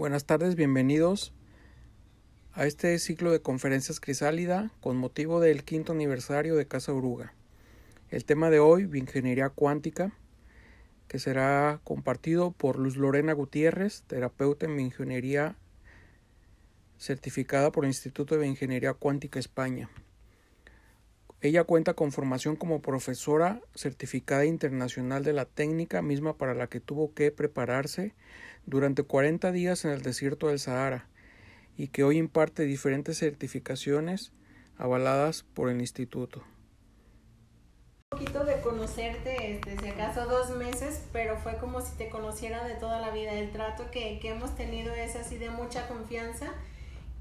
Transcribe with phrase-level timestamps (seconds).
[0.00, 1.34] Buenas tardes, bienvenidos
[2.54, 7.34] a este ciclo de conferencias Crisálida con motivo del quinto aniversario de Casa Oruga.
[8.08, 10.14] El tema de hoy, bioingeniería cuántica,
[11.06, 15.56] que será compartido por Luz Lorena Gutiérrez, terapeuta en bioingeniería
[16.96, 19.90] certificada por el Instituto de Bioingeniería Cuántica España.
[21.42, 26.80] Ella cuenta con formación como profesora certificada internacional de la técnica misma para la que
[26.80, 28.14] tuvo que prepararse
[28.66, 31.08] durante 40 días en el desierto del Sahara
[31.78, 34.32] y que hoy imparte diferentes certificaciones
[34.76, 36.44] avaladas por el instituto.
[38.12, 42.64] Un poquito de conocerte, este, si acaso dos meses, pero fue como si te conociera
[42.64, 43.32] de toda la vida.
[43.32, 46.52] El trato que, que hemos tenido es así de mucha confianza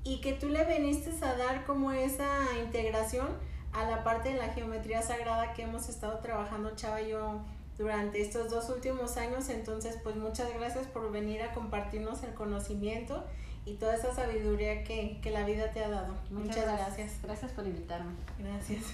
[0.04, 2.27] y que tú le viniste a dar como esa
[2.66, 3.27] integración
[3.73, 7.41] a la parte de la geometría sagrada que hemos estado trabajando Chava y yo
[7.77, 9.50] durante estos dos últimos años.
[9.50, 13.24] Entonces, pues muchas gracias por venir a compartirnos el conocimiento
[13.66, 16.16] y toda esa sabiduría que, que la vida te ha dado.
[16.30, 17.21] Muchas, gracias.
[17.24, 17.52] gracias.
[17.52, 18.12] por invitarme.
[18.40, 18.84] Gracias.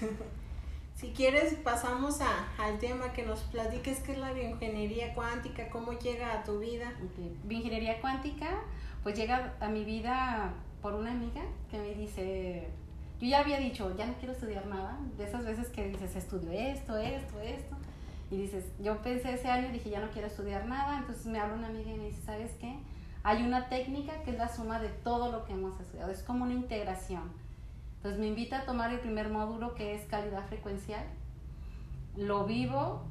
[0.96, 5.92] Si quieres, pasamos a, al tema que nos platiques qué es la bioingeniería cuántica, cómo
[5.92, 6.90] llega a tu vida.
[7.44, 8.62] Bioingeniería cuántica,
[9.02, 12.70] pues llega a mi vida por una amiga que me dice,
[13.20, 16.50] yo ya había dicho, ya no quiero estudiar nada, de esas veces que dices, estudio
[16.52, 17.76] esto, esto, esto,
[18.30, 21.54] y dices, yo pensé ese año dije, ya no quiero estudiar nada, entonces me habla
[21.54, 22.76] una amiga y me dice, ¿sabes qué?
[23.22, 26.44] Hay una técnica que es la suma de todo lo que hemos estudiado, es como
[26.44, 27.30] una integración.
[27.96, 31.04] Entonces me invita a tomar el primer módulo que es calidad frecuencial.
[32.16, 33.02] Lo vivo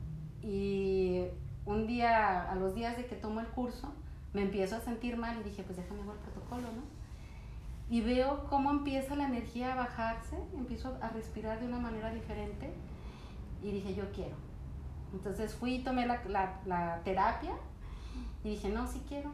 [0.41, 1.23] y
[1.65, 3.93] un día, a los días de que tomo el curso,
[4.33, 6.94] me empiezo a sentir mal y dije, pues déjame ver el protocolo, ¿no?
[7.89, 12.73] Y veo cómo empieza la energía a bajarse, empiezo a respirar de una manera diferente
[13.61, 14.35] y dije, yo quiero.
[15.13, 16.21] Entonces fui y tomé la,
[16.65, 17.53] la, terapia
[18.43, 19.31] y dije, no, sí quiero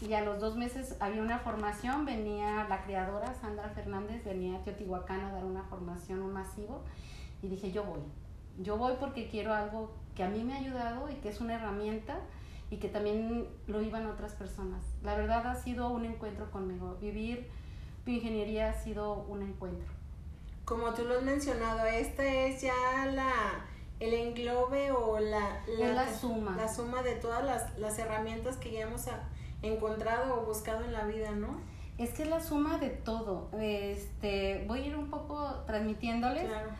[0.00, 4.62] y a los dos meses había una formación, venía la creadora Sandra Fernández, venía a
[4.62, 6.82] Teotihuacán a dar una formación, un masivo,
[7.42, 8.00] y dije, yo voy,
[8.58, 11.54] yo voy porque quiero algo que a mí me ha ayudado y que es una
[11.54, 12.18] herramienta
[12.70, 14.82] y que también lo iban otras personas.
[15.02, 17.48] La verdad ha sido un encuentro conmigo, vivir
[18.06, 19.92] bioingeniería ha sido un encuentro.
[20.64, 23.66] Como tú lo has mencionado, esta es ya la
[23.98, 26.54] el englobe o la, la, la suma.
[26.56, 29.06] La suma de todas las, las herramientas que ya hemos
[29.62, 31.60] encontrado o buscado en la vida, ¿no?
[31.98, 33.48] Es que es la suma de todo.
[33.58, 36.44] Este, voy a ir un poco transmitiéndoles.
[36.44, 36.70] Claro.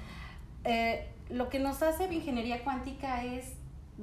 [0.65, 3.55] Eh, lo que nos hace bioingeniería cuántica es,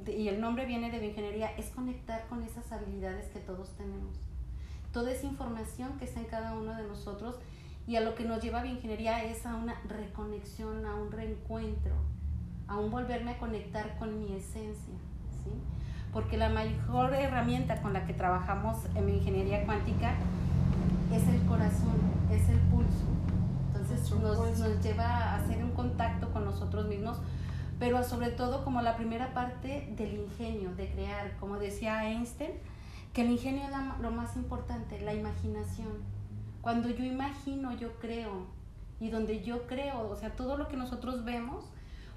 [0.07, 4.17] y el nombre viene de bioingeniería, es conectar con esas habilidades que todos tenemos.
[4.93, 7.35] Toda esa información que está en cada uno de nosotros
[7.85, 11.95] y a lo que nos lleva bioingeniería es a una reconexión, a un reencuentro,
[12.67, 14.93] a un volverme a conectar con mi esencia.
[15.43, 15.49] ¿sí?
[16.13, 20.13] porque la mejor herramienta con la que trabajamos en ingeniería cuántica
[21.11, 21.99] es el corazón,
[22.31, 23.07] es el pulso.
[23.67, 27.17] Entonces nos, nos, lleva a hacer un contacto con nosotros mismos,
[27.79, 32.51] pero sobre todo como la primera parte del ingenio, de crear, como decía Einstein,
[33.13, 36.03] que el ingenio es lo más importante, la imaginación.
[36.61, 38.47] Cuando yo imagino, yo creo.
[38.99, 41.65] Y donde yo creo, o sea, todo lo que nosotros vemos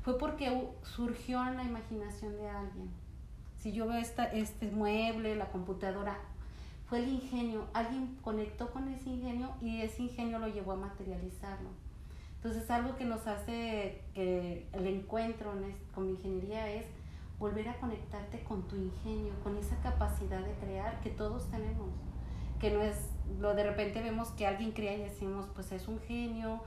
[0.02, 3.06] fue porque surgió en la imaginación de alguien
[3.66, 6.16] si yo veo esta, este mueble, la computadora,
[6.88, 11.70] fue el ingenio, alguien conectó con ese ingenio y ese ingenio lo llevó a materializarlo.
[12.36, 15.52] Entonces algo que nos hace que el encuentro
[15.92, 16.86] con ingeniería es
[17.38, 21.90] volver a conectarte con tu ingenio, con esa capacidad de crear que todos tenemos,
[22.60, 22.96] que no es,
[23.38, 26.62] lo de repente vemos que alguien crea y decimos, pues es un genio,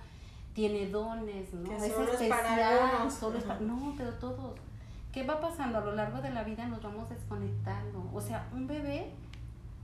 [0.54, 1.72] tiene dones, ¿no?
[1.72, 4.54] es especial, solo es para, no, pero todos
[5.12, 5.80] ¿Qué va pasando?
[5.80, 8.08] A lo largo de la vida nos vamos desconectando.
[8.14, 9.12] O sea, un bebé,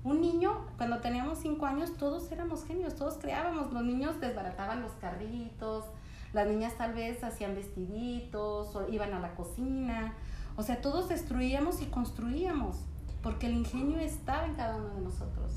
[0.03, 3.73] un niño, cuando teníamos cinco años, todos éramos genios, todos creábamos.
[3.73, 5.85] Los niños desbarataban los carritos,
[6.31, 10.13] las niñas tal vez hacían vestiditos o iban a la cocina.
[10.57, 12.77] O sea, todos destruíamos y construíamos,
[13.21, 15.53] porque el ingenio estaba en cada uno de nosotros.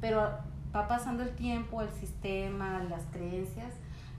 [0.00, 0.20] Pero
[0.74, 3.72] va pasando el tiempo, el sistema, las creencias,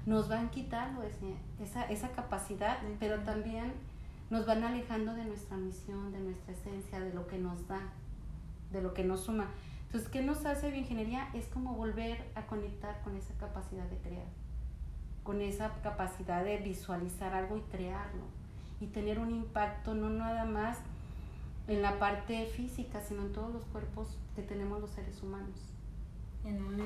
[0.06, 3.74] nos van quitando ese, esa, esa capacidad, pero también
[4.30, 7.82] nos van alejando de nuestra misión, de nuestra esencia, de lo que nos da,
[8.72, 9.48] de lo que nos suma.
[9.86, 11.30] Entonces, ¿qué nos hace bioingeniería?
[11.34, 14.26] Es como volver a conectar con esa capacidad de crear,
[15.22, 18.24] con esa capacidad de visualizar algo y crearlo,
[18.84, 20.78] y tener un impacto no nada más
[21.68, 25.56] en la parte física, sino en todos los cuerpos que tenemos los seres humanos.
[26.44, 26.82] En un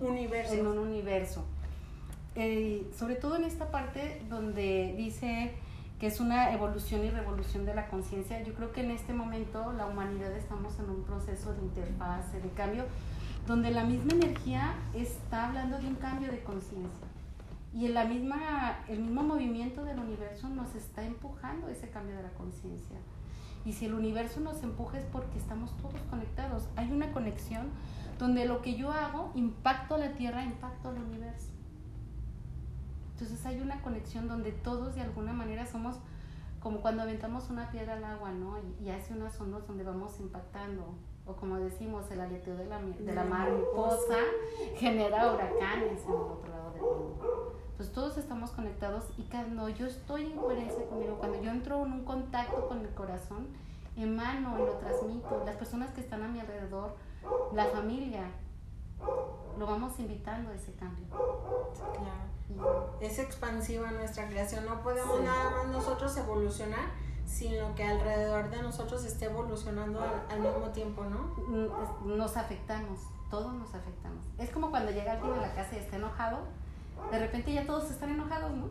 [0.00, 0.54] universo.
[0.54, 1.44] En un universo.
[2.34, 5.52] Eh, sobre todo en esta parte donde dice
[6.00, 8.42] que es una evolución y revolución de la conciencia.
[8.42, 12.48] Yo creo que en este momento la humanidad estamos en un proceso de interfase, de
[12.50, 12.84] cambio,
[13.46, 17.06] donde la misma energía está hablando de un cambio de conciencia.
[17.74, 22.22] Y en la misma, el mismo movimiento del universo nos está empujando ese cambio de
[22.22, 22.98] la conciencia.
[23.64, 26.68] Y si el universo nos empuja es porque estamos todos conectados.
[26.76, 27.68] Hay una conexión
[28.18, 31.48] donde lo que yo hago impacto a la Tierra, impacto al universo.
[33.12, 35.96] Entonces hay una conexión donde todos de alguna manera somos
[36.60, 38.56] como cuando aventamos una piedra al agua, ¿no?
[38.80, 40.94] Y, hace unas ondas donde vamos impactando.
[41.26, 44.18] O como decimos, el aleteo de la, de la mariposa
[44.76, 47.61] genera huracanes en el otro lado del mundo.
[47.72, 51.92] Entonces todos estamos conectados y cuando yo estoy en coherencia conmigo, cuando yo entro en
[51.92, 53.48] un contacto con mi corazón,
[53.96, 55.42] emano y lo transmito.
[55.44, 56.96] Las personas que están a mi alrededor,
[57.54, 58.30] la familia,
[59.58, 61.06] lo vamos invitando a ese cambio.
[61.08, 62.32] Claro
[63.00, 64.64] es expansiva nuestra creación.
[64.64, 66.90] No podemos nada más nosotros evolucionar,
[67.26, 71.34] sino que alrededor de nosotros esté evolucionando al, mismo tiempo, ¿no?
[71.48, 74.24] Mm, nos afectamos, todos nos afectamos.
[74.38, 76.40] Es como cuando llega alguien a la casa y está enojado,
[77.10, 78.68] de repente ya todos están enojados, ¿no?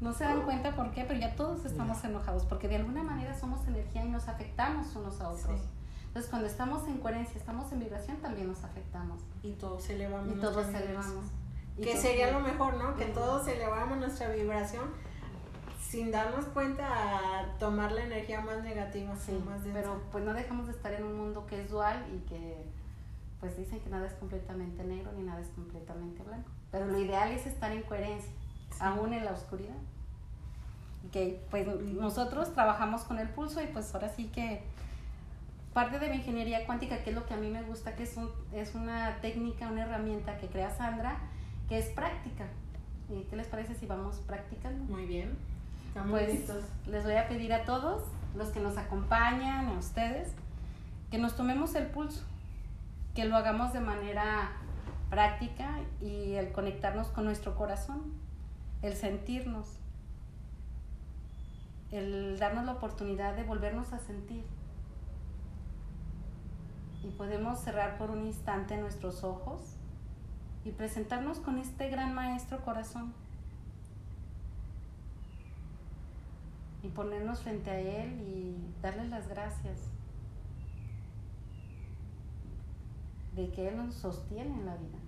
[0.00, 3.38] No se dan cuenta por qué, pero ya todos estamos enojados, porque de alguna manera
[3.38, 5.60] somos energía y nos afectamos unos a otros.
[6.06, 9.20] Entonces, cuando estamos en coherencia, estamos en vibración, también nos afectamos.
[9.42, 10.36] Y todos elevamos.
[10.36, 11.24] Y todos elevamos
[11.80, 12.96] que sería lo mejor, ¿no?
[12.96, 14.84] Que todos elevamos nuestra vibración
[15.80, 20.66] sin darnos cuenta a tomar la energía más negativa, sí, más Pero pues no dejamos
[20.66, 22.66] de estar en un mundo que es dual y que
[23.40, 26.50] pues dicen que nada es completamente negro ni nada es completamente blanco.
[26.72, 28.32] Pero lo ideal es estar en coherencia,
[28.80, 29.76] aún en la oscuridad.
[31.12, 34.62] Que pues nosotros trabajamos con el pulso y pues ahora sí que
[35.74, 38.16] parte de mi ingeniería cuántica, que es lo que a mí me gusta, que es,
[38.16, 41.18] un, es una técnica, una herramienta que crea Sandra,
[41.68, 42.46] que es práctica.
[43.10, 44.84] ¿Y qué les parece si vamos practicando?
[44.84, 45.36] Muy bien.
[45.88, 46.64] Estamos pues listos.
[46.86, 48.02] les voy a pedir a todos,
[48.34, 50.32] los que nos acompañan, a ustedes,
[51.10, 52.22] que nos tomemos el pulso,
[53.14, 54.52] que lo hagamos de manera
[55.12, 58.14] práctica y el conectarnos con nuestro corazón,
[58.80, 59.76] el sentirnos,
[61.90, 64.42] el darnos la oportunidad de volvernos a sentir.
[67.04, 69.76] Y podemos cerrar por un instante nuestros ojos
[70.64, 73.12] y presentarnos con este gran maestro corazón
[76.82, 79.78] y ponernos frente a él y darle las gracias
[83.36, 85.01] de que él nos sostiene en la vida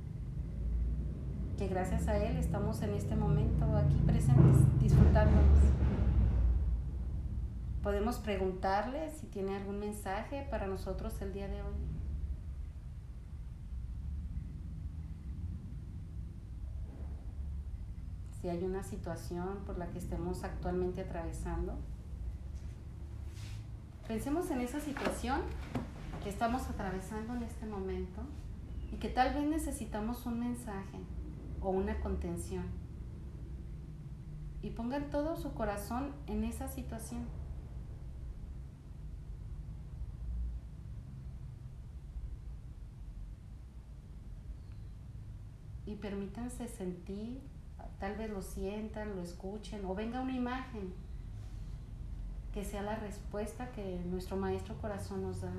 [1.56, 5.58] que gracias a él estamos en este momento aquí presentes disfrutándonos
[7.82, 11.74] podemos preguntarle si tiene algún mensaje para nosotros el día de hoy
[18.40, 21.78] si hay una situación por la que estemos actualmente atravesando.
[24.06, 25.40] Pensemos en esa situación
[26.22, 28.20] que estamos atravesando en este momento
[28.92, 30.98] y que tal vez necesitamos un mensaje
[31.64, 32.64] o una contención.
[34.62, 37.26] Y pongan todo su corazón en esa situación.
[45.86, 47.42] Y permítanse sentir
[47.98, 50.92] tal vez lo sientan, lo escuchen o venga una imagen
[52.52, 55.52] que sea la respuesta que nuestro maestro corazón nos da.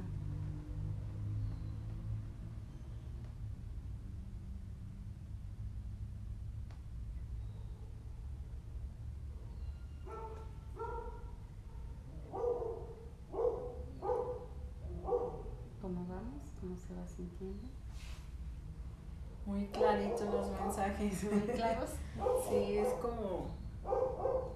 [15.82, 16.52] ¿Cómo vamos?
[16.60, 17.68] ¿Cómo se va sintiendo?
[19.46, 21.24] muy claritos los mensajes.
[21.32, 21.90] Muy claros.
[22.50, 23.48] Sí, es como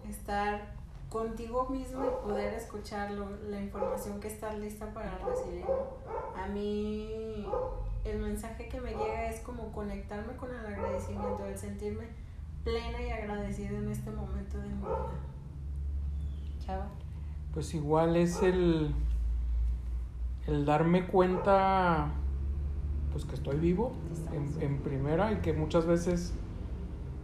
[0.09, 5.65] estar contigo mismo y poder escuchar la información que estás lista para recibir.
[6.35, 7.45] A mí
[8.05, 12.07] el mensaje que me llega es como conectarme con el agradecimiento, el sentirme
[12.63, 15.09] plena y agradecida en este momento de mi vida.
[16.65, 16.87] Chava.
[17.53, 18.93] Pues igual es el,
[20.45, 22.11] el darme cuenta
[23.11, 23.91] pues que estoy vivo
[24.59, 26.33] en, primera y que muchas veces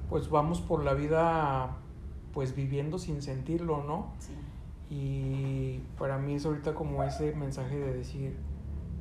[0.10, 1.78] pues vamos por la vida
[2.34, 4.08] pues viviendo sin sentirlo, ¿no?
[4.90, 8.38] Y para mí es ahorita como ese mensaje de decir,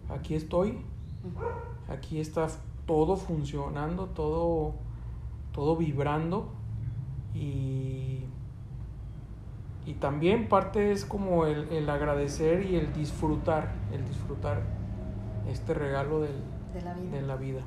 [0.09, 0.79] aquí estoy,
[1.88, 2.49] aquí está
[2.87, 4.75] todo funcionando, todo,
[5.53, 6.49] todo vibrando
[7.35, 8.25] y,
[9.85, 14.62] y también parte es como el, el agradecer y el disfrutar, el disfrutar
[15.50, 17.11] este regalo del, de la vida.
[17.11, 17.62] De la vida.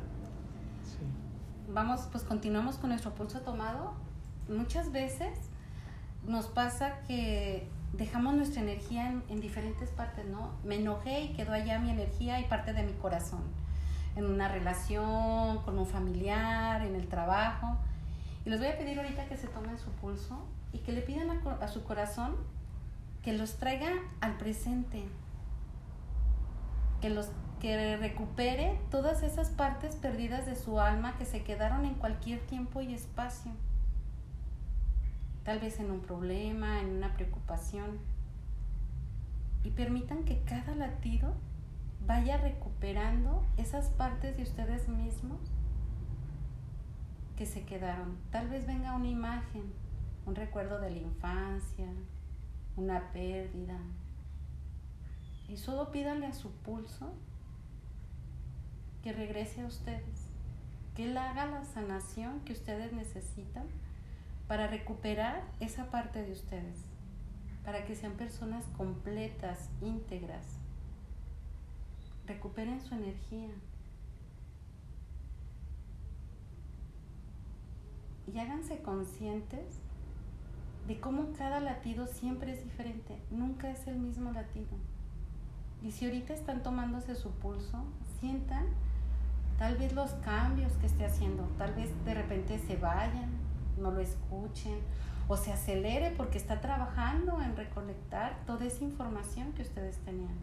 [1.70, 3.94] Vamos, pues continuamos con nuestro pulso tomado.
[4.48, 5.38] Muchas veces
[6.26, 10.52] nos pasa que dejamos nuestra energía en, en, diferentes partes, ¿no?
[10.64, 13.42] Me enojé y quedó allá mi energía y parte de mi corazón.
[14.16, 17.78] En una relación, con un familiar, en el trabajo.
[18.46, 20.38] Y les voy a pedir ahorita que se tomen su pulso
[20.74, 22.36] y que le pidan a, a su corazón
[23.24, 25.06] que los traiga al presente.
[27.02, 31.96] Que los que recupere todas esas partes perdidas de su alma que se quedaron en
[31.96, 33.52] cualquier tiempo y espacio.
[35.44, 38.00] Tal vez en un problema, en una preocupación.
[39.64, 41.34] Y permitan que cada latido
[42.06, 45.40] vaya recuperando esas partes de ustedes mismos
[47.38, 48.18] que se quedaron.
[48.32, 49.74] Tal vez venga una imagen,
[50.26, 51.88] un recuerdo de la infancia,
[52.76, 53.78] una pérdida.
[55.50, 57.14] Y solo pídanle a su pulso
[59.08, 60.28] que regrese a ustedes,
[60.94, 63.66] que Él haga la sanación que ustedes necesitan
[64.50, 66.84] para recuperar esa parte de ustedes,
[67.64, 70.46] para que sean personas completas, íntegras.
[72.26, 73.48] Recuperen su energía.
[78.34, 79.80] Y háganse conscientes
[80.86, 84.76] de cómo cada latido siempre es diferente, nunca es el mismo latido.
[85.82, 87.86] Y si ahorita están tomándose su pulso,
[88.20, 88.66] sientan
[89.58, 93.32] Tal vez los cambios que esté haciendo, tal vez de repente se vayan,
[93.80, 94.80] no lo escuchen
[95.28, 100.38] o se acelere porque está trabajando en reconectar toda esa información que ustedes tenían.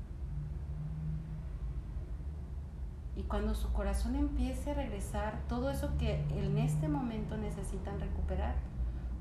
[3.17, 8.57] Y cuando su corazón empiece a regresar todo eso que en este momento necesitan recuperar,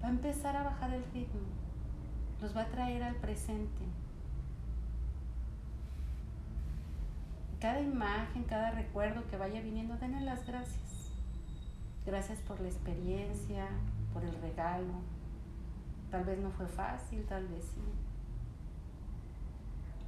[0.03, 1.41] va a empezar a bajar el ritmo,
[2.41, 3.83] los va a traer al presente.
[7.63, 11.13] Cada imagen, cada recuerdo que vaya viniendo, denle las gracias.
[12.05, 13.69] Gracias por la experiencia,
[14.13, 14.95] por el regalo.
[16.11, 17.81] Tal vez no fue fácil, tal vez sí.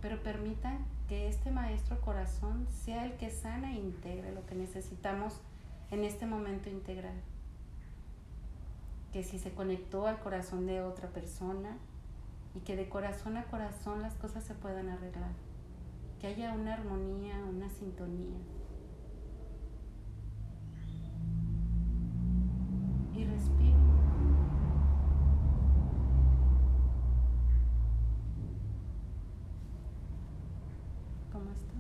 [0.01, 5.39] Pero permitan que este maestro corazón sea el que sana e integre lo que necesitamos
[5.91, 7.21] en este momento integral.
[9.13, 11.77] Que si se conectó al corazón de otra persona
[12.53, 15.44] y que de corazón a corazón las cosas se puedan arreglar
[16.25, 18.35] que haya una armonía, una sintonía.
[23.13, 23.77] Y respiro.
[31.31, 31.77] ¿Cómo estás?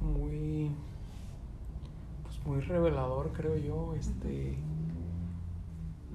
[0.00, 0.70] Muy,
[2.22, 3.94] pues muy revelador, creo yo.
[3.96, 4.56] Este,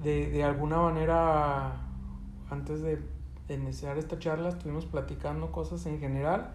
[0.02, 1.86] de, de alguna manera,
[2.50, 3.19] antes de
[3.54, 6.54] iniciar esta charla estuvimos platicando cosas en general,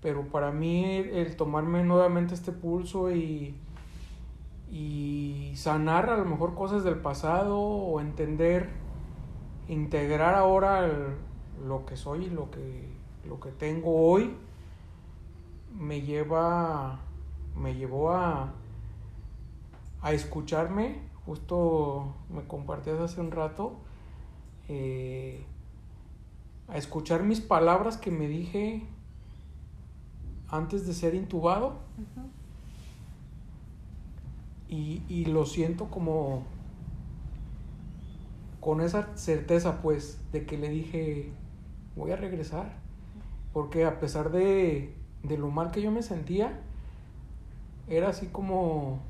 [0.00, 3.54] pero para mí el, tomarme nuevamente este pulso y,
[4.70, 8.68] y sanar a lo mejor cosas del pasado o entender,
[9.68, 10.88] integrar ahora
[11.66, 12.88] lo que soy lo que,
[13.26, 14.34] lo que tengo hoy,
[15.76, 17.00] me lleva,
[17.56, 18.52] me llevó a,
[20.02, 23.76] a escucharme, justo me compartías hace un rato,
[24.68, 25.44] eh,
[26.68, 28.86] a escuchar mis palabras que me dije
[30.48, 31.78] antes de ser intubado.
[34.68, 36.44] y, y, lo siento como
[38.60, 41.32] con esa certeza pues de que le dije
[41.96, 42.76] voy a regresar.
[43.52, 46.60] Porque a pesar de, de lo mal que yo me sentía,
[47.88, 49.00] era así como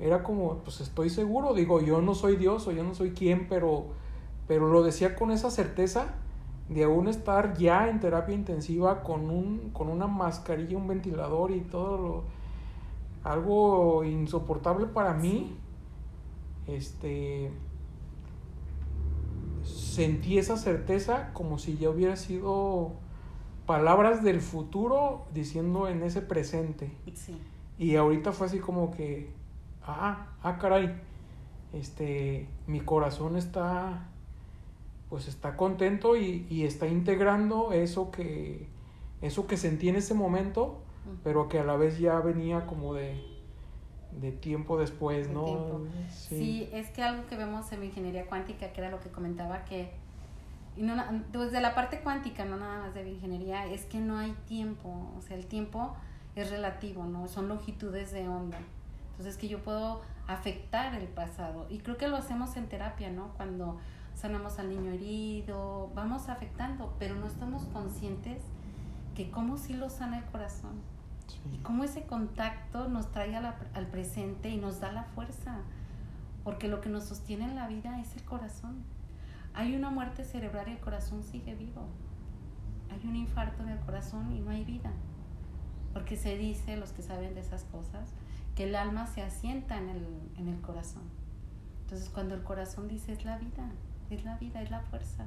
[0.00, 3.48] era como, pues estoy seguro, digo, yo no soy Dios o yo no soy quien,
[3.48, 3.86] pero
[4.48, 6.14] pero lo decía con esa certeza
[6.68, 11.60] de aún estar ya en terapia intensiva con, un, con una mascarilla, un ventilador y
[11.60, 12.24] todo lo,
[13.30, 15.56] algo insoportable para mí.
[16.66, 17.52] Este
[19.64, 22.92] sentí esa certeza como si ya hubiera sido
[23.66, 26.90] palabras del futuro diciendo en ese presente.
[27.78, 29.30] Y ahorita fue así como que,
[29.86, 31.00] ah, ah, caray,
[31.72, 34.08] este, mi corazón está
[35.08, 38.68] pues está contento y, está integrando eso que,
[39.22, 40.80] eso que sentí en ese momento,
[41.24, 43.20] pero que a la vez ya venía como de,
[44.20, 45.80] de tiempo después, ¿no?
[46.10, 46.68] Sí.
[46.72, 49.90] es que algo que vemos en ingeniería cuántica, que era lo que comentaba, que
[50.76, 50.94] y no,
[51.32, 55.20] desde la parte cuántica, no nada más de ingeniería, es que no hay tiempo, o
[55.22, 55.96] sea, el tiempo
[56.36, 57.26] es relativo, ¿no?
[57.26, 58.58] Son longitudes de onda.
[59.10, 61.66] Entonces, que yo puedo afectar el pasado.
[61.68, 63.32] Y creo que lo hacemos en terapia, ¿no?
[63.36, 63.80] Cuando
[64.18, 68.42] sanamos al niño herido, vamos afectando, pero no estamos conscientes
[69.14, 70.80] que cómo sí lo sana el corazón.
[71.52, 75.58] Y cómo ese contacto nos trae al presente y nos da la fuerza.
[76.44, 78.82] porque lo que nos sostiene en la vida es el corazón.
[79.52, 81.82] Hay una muerte cerebral y el corazón sigue vivo.
[82.90, 84.90] Hay un infarto en el corazón y no hay vida.
[85.92, 88.14] Porque se dice, los que saben de esas cosas,
[88.56, 90.06] que el alma se asienta en el,
[90.38, 91.02] en el corazón.
[91.82, 93.68] Entonces cuando el corazón dice es la vida,
[94.14, 95.26] es la vida, es la fuerza.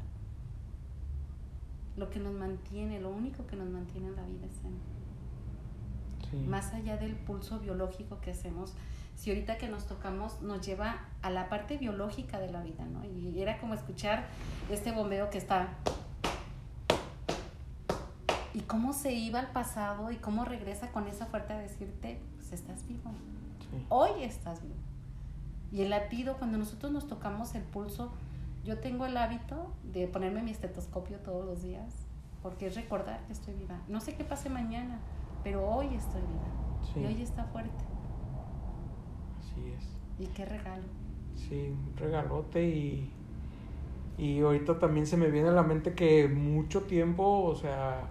[1.98, 6.48] Lo que nos mantiene, lo único que nos mantiene en la vida es Él.
[6.48, 8.74] Más allá del pulso biológico que hacemos,
[9.16, 13.04] si ahorita que nos tocamos nos lleva a la parte biológica de la vida, ¿no?
[13.04, 14.28] Y era como escuchar
[14.70, 15.68] este bombeo que está
[18.54, 22.52] y cómo se iba al pasado y cómo regresa con esa fuerza de decirte, pues
[22.52, 23.12] estás vivo.
[23.90, 24.76] Hoy estás vivo.
[25.72, 28.12] Y el latido, cuando nosotros nos tocamos el pulso,
[28.64, 32.06] yo tengo el hábito de ponerme mi estetoscopio todos los días,
[32.42, 33.82] porque es recordar que estoy viva.
[33.88, 35.00] No sé qué pase mañana,
[35.44, 36.62] pero hoy estoy viva.
[36.96, 37.84] Y hoy está fuerte.
[39.40, 39.98] Así es.
[40.20, 40.84] Y qué regalo.
[41.36, 43.12] Sí, un regalote y,
[44.18, 48.10] y ahorita también se me viene a la mente que mucho tiempo, o sea,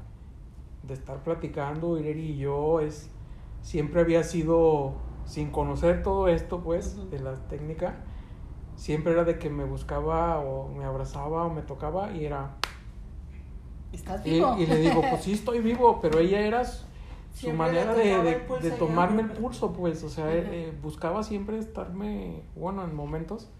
[0.82, 3.10] de estar platicando, Ireri y yo, es,
[3.62, 8.04] siempre había sido, sin conocer todo esto, pues, de la técnica,
[8.80, 12.56] siempre era de que me buscaba o me abrazaba o me tocaba y era...
[13.92, 14.56] ¿Estás vivo?
[14.58, 19.22] Y, le digo, pues sí estoy vivo, pero ella era su, manera de, de, tomarme
[19.22, 23.50] el pulso, pues, o sea, eh, buscaba siempre estarme, bueno, en momentos,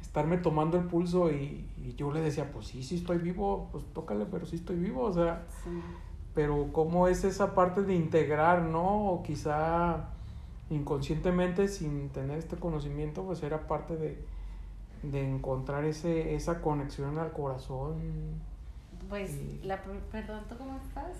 [0.00, 3.84] estarme tomando el pulso y, y, yo le decía, pues sí, sí estoy vivo, pues
[3.92, 5.44] tócale, pero sí estoy vivo, o sea,
[6.34, 9.10] pero cómo es esa parte de integrar, ¿no?
[9.10, 10.08] O quizá
[10.70, 14.35] inconscientemente, sin tener este conocimiento, pues era parte de,
[15.10, 17.96] de encontrar ese, esa conexión al corazón.
[19.08, 19.32] Pues,
[19.62, 21.12] la, perdón, ¿tú cómo estás?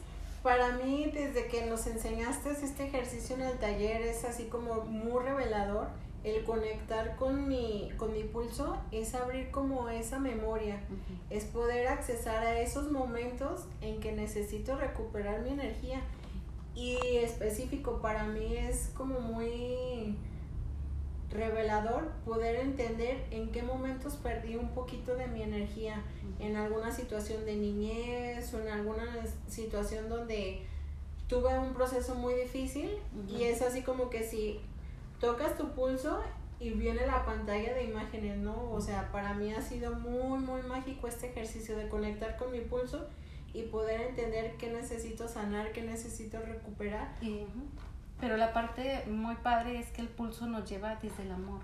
[0.42, 5.22] Para mí, desde que nos enseñaste este ejercicio en el taller, es así como muy
[5.22, 5.88] revelador
[6.26, 10.80] el conectar con mi, con mi pulso es abrir como esa memoria,
[11.30, 16.00] es poder accesar a esos momentos en que necesito recuperar mi energía.
[16.74, 20.16] Y específico para mí es como muy
[21.30, 26.02] revelador poder entender en qué momentos perdí un poquito de mi energía
[26.38, 29.06] en alguna situación de niñez o en alguna
[29.48, 30.62] situación donde
[31.28, 32.90] tuve un proceso muy difícil
[33.28, 34.60] y es así como que si
[35.20, 36.22] tocas tu pulso
[36.58, 38.70] y viene la pantalla de imágenes, ¿no?
[38.70, 42.60] O sea, para mí ha sido muy, muy mágico este ejercicio de conectar con mi
[42.60, 43.06] pulso
[43.52, 47.14] y poder entender qué necesito sanar, qué necesito recuperar.
[48.20, 51.60] Pero la parte muy padre es que el pulso nos lleva desde el amor.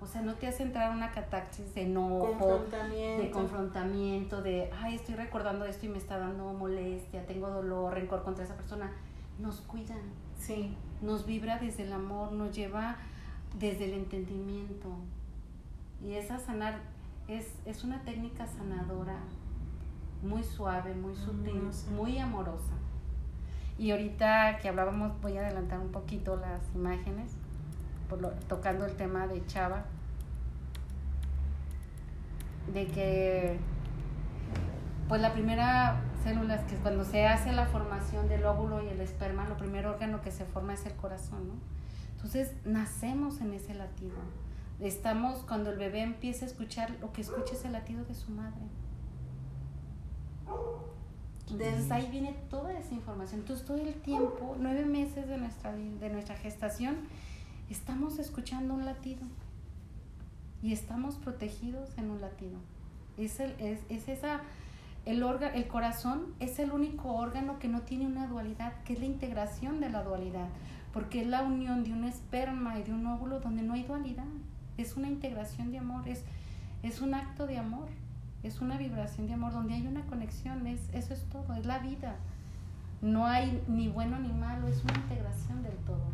[0.00, 4.96] O sea, no te hace entrar en una catáxis de enojo, de confrontamiento, de, ay,
[4.96, 8.90] estoy recordando esto y me está dando molestia, tengo dolor, rencor contra esa persona.
[9.38, 10.00] Nos cuidan.
[10.36, 12.96] Sí nos vibra desde el amor, nos lleva
[13.58, 14.88] desde el entendimiento.
[16.02, 16.80] Y esa sanar
[17.28, 19.18] es, es una técnica sanadora
[20.22, 21.60] muy suave, muy sutil,
[21.94, 22.74] muy amorosa.
[23.82, 27.32] Y ahorita que hablábamos, voy a adelantar un poquito las imágenes,
[28.46, 29.82] tocando el tema de Chava,
[32.72, 33.58] de que
[35.08, 39.48] pues la primera células, que cuando se hace la formación del óvulo y el esperma,
[39.48, 41.54] lo primer órgano que se forma es el corazón, ¿no?
[42.14, 44.14] Entonces, nacemos en ese latido.
[44.78, 48.30] Estamos, cuando el bebé empieza a escuchar, lo que escucha es el latido de su
[48.30, 48.62] madre.
[51.50, 53.40] Desde ahí viene toda esa información.
[53.40, 56.96] Entonces, todo el tiempo, nueve meses de nuestra, de nuestra gestación,
[57.70, 59.22] estamos escuchando un latido.
[60.62, 62.58] Y estamos protegidos en un latido.
[63.18, 64.42] Es, el, es, es esa
[65.04, 69.06] el, el corazón es el único órgano que no tiene una dualidad, que es la
[69.06, 70.48] integración de la dualidad,
[70.92, 74.26] porque es la unión de un esperma y de un óvulo donde no hay dualidad,
[74.78, 76.22] es una integración de amor, es,
[76.82, 77.88] es un acto de amor,
[78.42, 81.78] es una vibración de amor donde hay una conexión, es, eso es todo, es la
[81.78, 82.16] vida.
[83.00, 86.04] No hay ni bueno ni malo, es una integración del todo.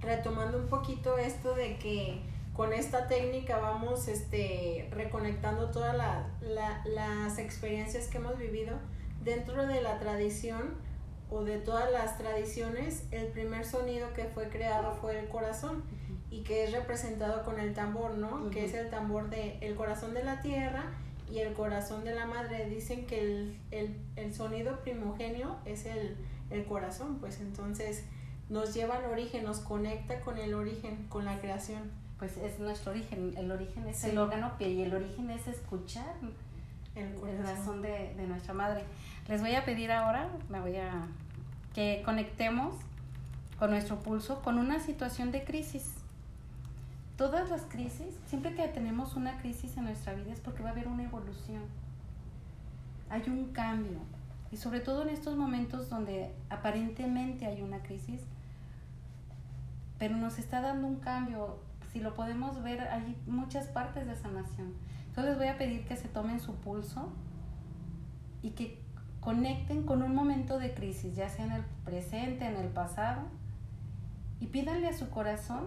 [0.00, 2.20] Retomando un poquito esto de que
[2.52, 5.96] con esta técnica vamos este, reconectando todas
[6.44, 8.76] las experiencias que hemos vivido
[9.22, 10.74] dentro de la tradición
[11.28, 15.82] o de todas las tradiciones, el primer sonido que fue creado fue el corazón
[16.30, 18.48] y que es representado con el tambor, ¿no?
[18.50, 20.92] Que es el tambor de el corazón de la tierra
[21.30, 22.68] y el corazón de la madre.
[22.68, 26.16] Dicen que el, el, el sonido primogenio es el,
[26.50, 28.04] el corazón, pues entonces
[28.48, 32.92] nos lleva al origen, nos conecta con el origen, con la creación pues es nuestro
[32.92, 33.34] origen.
[33.36, 36.14] El origen es el órgano y el origen es escuchar
[36.94, 38.84] el corazón de, de, nuestra madre.
[39.28, 41.06] Les voy a pedir ahora, me voy a
[41.74, 42.74] que conectemos
[43.58, 45.95] con nuestro pulso con una situación de crisis.
[47.16, 50.72] Todas las crisis, siempre que tenemos una crisis en nuestra vida es porque va a
[50.72, 51.62] haber una evolución.
[53.08, 53.98] Hay un cambio.
[54.52, 58.20] Y sobre todo en estos momentos donde aparentemente hay una crisis,
[59.98, 61.58] pero nos está dando un cambio.
[61.92, 64.74] Si lo podemos ver, hay muchas partes de sanación.
[65.08, 67.10] Entonces les voy a pedir que se tomen su pulso
[68.42, 68.78] y que
[69.20, 73.22] conecten con un momento de crisis, ya sea en el presente, en el pasado,
[74.38, 75.66] y pídanle a su corazón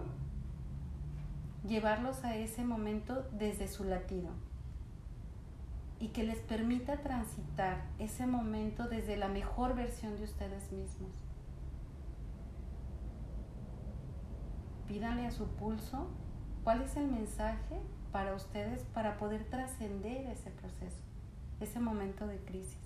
[1.66, 4.30] llevarlos a ese momento desde su latido
[5.98, 11.12] y que les permita transitar ese momento desde la mejor versión de ustedes mismos.
[14.88, 16.08] Pídanle a su pulso
[16.64, 17.78] cuál es el mensaje
[18.12, 21.02] para ustedes para poder trascender ese proceso,
[21.60, 22.78] ese momento de crisis.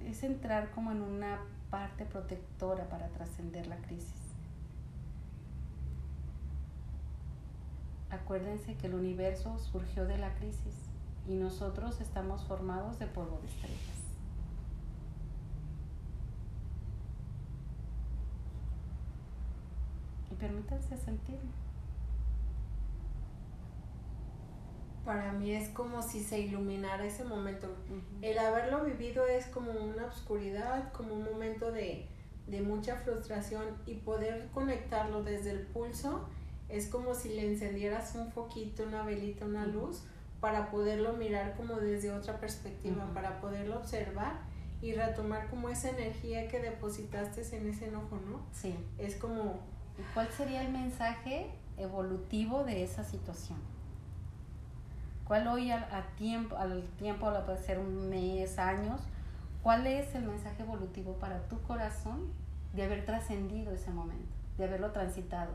[0.00, 4.23] Es entrar como en una parte protectora para trascender la crisis.
[8.14, 10.88] Acuérdense que el universo surgió de la crisis
[11.26, 13.98] y nosotros estamos formados de polvo de estrellas.
[20.30, 21.50] Y permítanse sentirlo.
[25.04, 27.66] Para mí es como si se iluminara ese momento.
[28.22, 32.08] El haberlo vivido es como una oscuridad, como un momento de,
[32.46, 36.28] de mucha frustración y poder conectarlo desde el pulso
[36.68, 40.02] es como si le encendieras un foquito, una velita, una luz
[40.40, 44.40] para poderlo mirar como desde otra perspectiva, para poderlo observar
[44.82, 48.40] y retomar como esa energía que depositaste en ese enojo, ¿no?
[48.52, 48.76] Sí.
[48.98, 49.60] Es como...
[50.12, 53.58] ¿Cuál sería el mensaje evolutivo de esa situación?
[55.24, 59.00] ¿Cuál hoy a, tiempo, al tiempo, puede ser un mes, años,
[59.62, 62.32] cuál es el mensaje evolutivo para tu corazón
[62.74, 65.52] de haber trascendido ese momento, de haberlo transitado?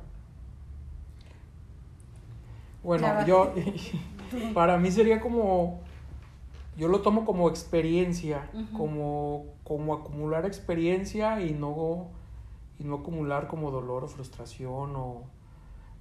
[2.84, 3.54] Bueno, yo,
[4.54, 5.80] para mí sería como,
[6.78, 12.08] yo lo tomo como experiencia, como, como acumular experiencia y no,
[12.80, 15.24] y no acumular como dolor o frustración o,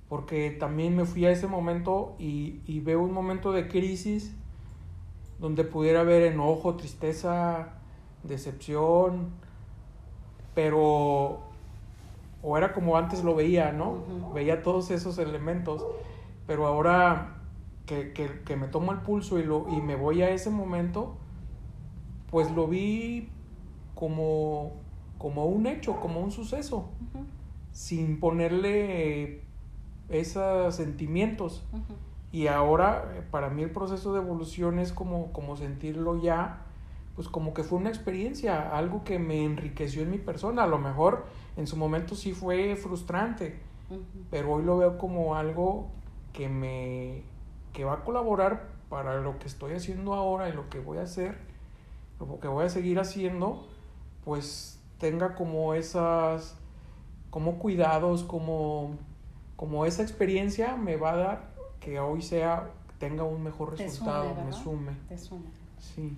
[0.08, 4.32] porque también me fui a ese momento y, y veo un momento de crisis
[5.38, 7.68] donde pudiera haber enojo, tristeza,
[8.22, 9.30] decepción,
[10.54, 11.40] pero
[12.42, 13.98] o era como antes lo veía, ¿no?
[14.32, 15.84] Veía todos esos elementos
[16.48, 17.34] pero ahora
[17.84, 21.18] que, que, me tomo el pulso y, lo, y me voy a ese momento,
[22.30, 23.28] pues lo vi
[23.94, 24.72] como,
[25.18, 26.88] como un hecho, como un suceso,
[27.70, 29.42] sin ponerle
[30.08, 31.66] esos sentimientos.
[32.32, 36.62] Y ahora, eh, para mí el proceso de evolución es como, como sentirlo ya,
[37.14, 40.62] pues como que fue una experiencia, algo que me enriqueció en mi persona.
[40.62, 41.26] A lo mejor
[41.58, 43.60] en su momento sí fue frustrante,
[44.30, 45.90] pero hoy lo veo como algo
[46.32, 47.22] que me
[47.72, 51.02] que va a colaborar para lo que estoy haciendo ahora y lo que voy a
[51.02, 51.38] hacer,
[52.18, 53.68] lo que voy a seguir haciendo,
[54.24, 56.56] pues tenga como esas
[57.30, 58.96] como cuidados, como
[59.56, 64.52] como esa experiencia me va a dar que hoy sea tenga un mejor resultado, me
[64.52, 64.92] sume.
[65.08, 65.46] Te sume.
[65.78, 66.16] Sí.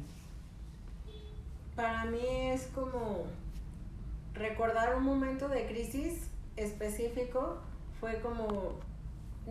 [1.76, 3.24] Para mí es como
[4.34, 7.58] recordar un momento de crisis específico
[8.00, 8.74] fue como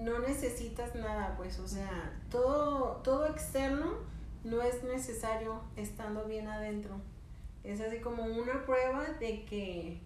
[0.04, 3.98] no necesitas nada, pues, o sea, todo, todo externo
[4.44, 6.96] no es necesario estando bien adentro.
[7.64, 10.00] Es así como una prueba de que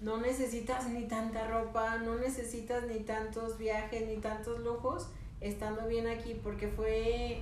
[0.00, 5.08] no necesitas ni tanta ropa, no necesitas ni tantos viajes, ni tantos lujos
[5.40, 7.40] estando bien aquí, porque fue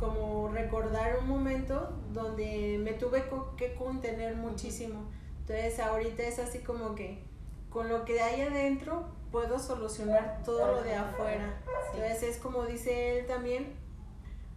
[0.00, 3.24] como recordar un momento donde me tuve
[3.56, 5.04] que contener muchísimo.
[5.40, 7.22] Entonces ahorita es así como que
[7.70, 11.52] con lo que hay adentro puedo solucionar todo lo de afuera.
[11.92, 13.74] Entonces es como dice él también,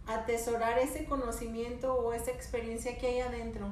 [0.06, 3.66] atesorar ese conocimiento o esa experiencia que hay adentro,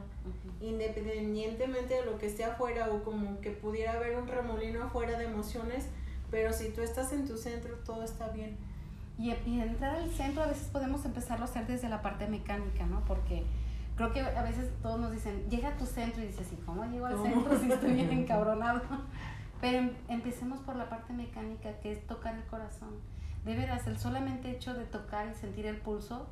[0.60, 5.24] independientemente de lo que esté afuera o como que pudiera haber un remolino afuera de
[5.24, 5.86] emociones,
[6.30, 8.58] pero si tú estás en tu centro, todo está bien.
[9.18, 12.84] Y, y entrar al centro a veces podemos empezarlo a hacer desde la parte mecánica,
[12.84, 13.02] ¿no?
[13.06, 13.44] Porque
[13.96, 16.84] creo que a veces todos nos dicen, llega a tu centro y dices, ¿y cómo
[16.84, 18.82] llego al centro si estoy bien encabronado?
[19.60, 22.90] Pero em, empecemos por la parte mecánica, que es tocar el corazón.
[23.44, 26.26] De veras, el solamente hecho de tocar y sentir el pulso,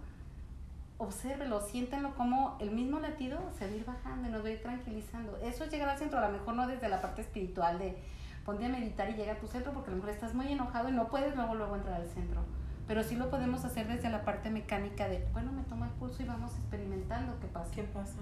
[0.98, 4.52] obsérvelo, siéntenlo como el mismo latido se va a ir bajando y nos va a
[4.52, 5.36] ir tranquilizando.
[5.42, 7.96] Eso es llegar al centro, a lo mejor no desde la parte espiritual de
[8.44, 10.88] ponte a meditar y llega a tu centro porque a lo mejor estás muy enojado
[10.88, 12.42] y no puedes luego luego entrar al centro.
[12.86, 16.22] Pero sí lo podemos hacer desde la parte mecánica de, bueno, me tomo el pulso
[16.22, 17.70] y vamos experimentando qué pasa.
[17.72, 18.18] ¿Qué pasa?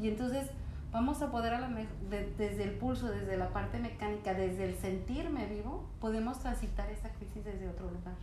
[0.00, 0.50] Y entonces
[0.96, 1.68] vamos a poder a la
[2.08, 7.44] desde el pulso, desde la parte mecánica, desde el sentirme vivo, podemos transitar esa crisis
[7.44, 8.14] desde otro lugar.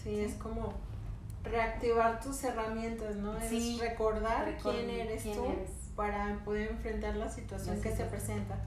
[0.00, 0.72] Sí, es como
[1.42, 3.36] reactivar tus herramientas, ¿no?
[3.38, 5.46] es recordar, quién eres tú
[5.96, 8.58] para poder enfrentar la situación que se presenta.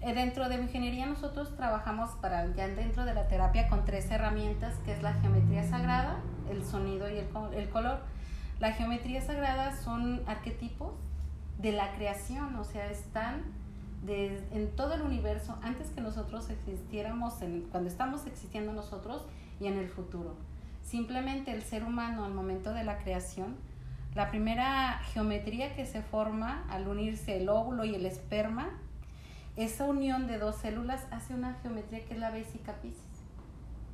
[0.00, 4.74] Eh, dentro de ingeniería nosotros trabajamos para ya dentro de la terapia con tres herramientas,
[4.84, 6.18] que es la geometría sagrada,
[6.50, 8.00] el sonido y el, el color.
[8.58, 10.94] La geometría sagrada son arquetipos
[11.58, 13.42] de la creación, o sea, están
[14.06, 19.22] en todo el universo antes que nosotros existiéramos, en, cuando estamos existiendo nosotros
[19.60, 20.36] y en el futuro.
[20.82, 23.56] Simplemente el ser humano al momento de la creación,
[24.14, 28.70] la primera geometría que se forma al unirse el óvulo y el esperma,
[29.56, 33.02] esa unión de dos células hace una geometría que es la vesica piscis.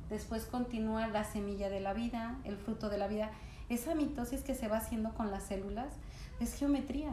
[0.09, 3.29] Después continúa la semilla de la vida, el fruto de la vida.
[3.69, 5.93] Esa mitosis que se va haciendo con las células
[6.39, 7.11] es geometría.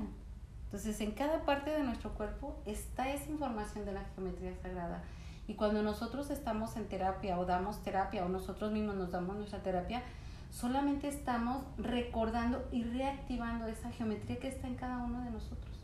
[0.67, 5.03] Entonces, en cada parte de nuestro cuerpo está esa información de la geometría sagrada.
[5.47, 9.63] Y cuando nosotros estamos en terapia o damos terapia o nosotros mismos nos damos nuestra
[9.63, 10.03] terapia,
[10.51, 15.79] solamente estamos recordando y reactivando esa geometría que está en cada uno de nosotros.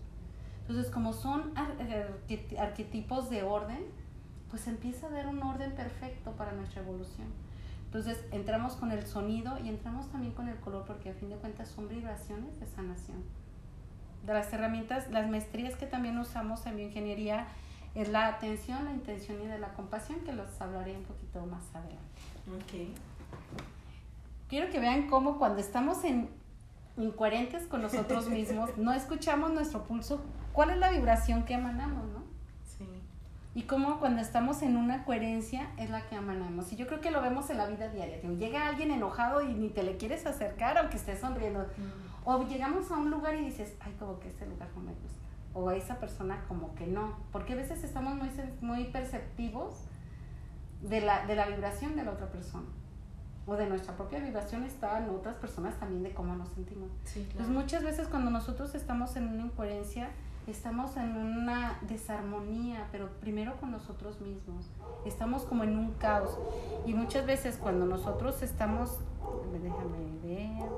[0.63, 1.55] Entonces, como son
[2.59, 3.85] arquetipos de orden,
[4.51, 7.29] pues empieza a dar un orden perfecto para nuestra evolución.
[7.85, 11.37] Entonces, entramos con el sonido y entramos también con el color, porque a fin de
[11.37, 13.23] cuentas son vibraciones de sanación
[14.25, 17.47] de las herramientas, las maestrías que también usamos en bioingeniería
[17.95, 21.63] es la atención, la intención y de la compasión, que los hablaré un poquito más
[21.75, 22.01] adelante.
[22.65, 22.95] Okay.
[24.49, 26.29] Quiero que vean cómo cuando estamos en
[26.97, 32.23] incoherentes con nosotros mismos, no escuchamos nuestro pulso, cuál es la vibración que emanamos, ¿no?
[32.65, 32.87] Sí.
[33.55, 36.73] Y cómo cuando estamos en una coherencia es la que emanamos.
[36.73, 38.21] Y yo creo que lo vemos en la vida diaria.
[38.23, 41.67] Llega alguien enojado y ni te le quieres acercar aunque estés sonriendo.
[42.25, 45.19] O llegamos a un lugar y dices, ay, como que este lugar no me gusta.
[45.55, 47.17] O a esa persona como que no.
[47.33, 48.31] Porque a veces estamos muy,
[48.61, 49.75] muy perceptivos
[50.83, 52.67] de la, de la vibración de la otra persona.
[53.47, 56.91] O de nuestra propia vibración están otras personas también de cómo nos sentimos.
[57.17, 60.11] Entonces muchas veces cuando nosotros estamos en una incoherencia,
[60.47, 64.67] estamos en una desarmonía, pero primero con nosotros mismos.
[65.05, 66.39] Estamos como en un caos.
[66.87, 68.99] Y muchas veces cuando nosotros estamos,
[69.53, 70.69] déjame ver,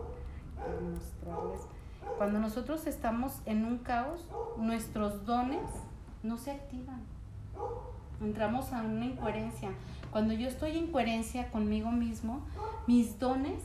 [2.18, 5.64] cuando nosotros estamos en un caos, nuestros dones
[6.22, 7.02] no se activan.
[8.20, 9.70] Entramos a una incoherencia.
[10.10, 12.40] Cuando yo estoy en coherencia conmigo mismo,
[12.86, 13.62] mis dones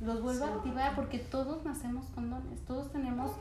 [0.00, 3.32] los vuelvo a activar porque todos nacemos con dones, todos tenemos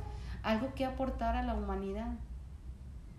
[0.42, 2.16] algo que aportar a la humanidad.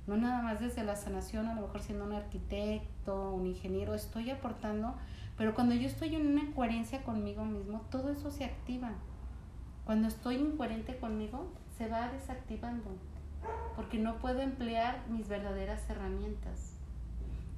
[0.09, 4.31] No nada más desde la sanación, a lo mejor siendo un arquitecto, un ingeniero, estoy
[4.31, 4.95] aportando,
[5.37, 8.93] pero cuando yo estoy en una coherencia conmigo mismo, todo eso se activa.
[9.89, 11.47] Cuando estoy incoherente conmigo,
[11.79, 12.91] se va desactivando,
[13.75, 16.75] porque no puedo emplear mis verdaderas herramientas.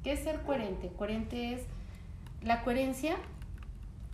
[0.05, 0.93] ¿Qué es ser coherente?
[0.97, 1.63] Coherente es
[2.41, 3.17] la coherencia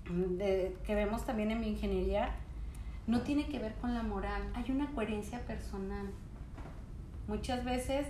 [0.06, 2.30] que vemos también en mi ingeniería,
[3.06, 6.06] no tiene que ver con la moral, hay una coherencia personal.
[7.28, 8.06] Muchas veces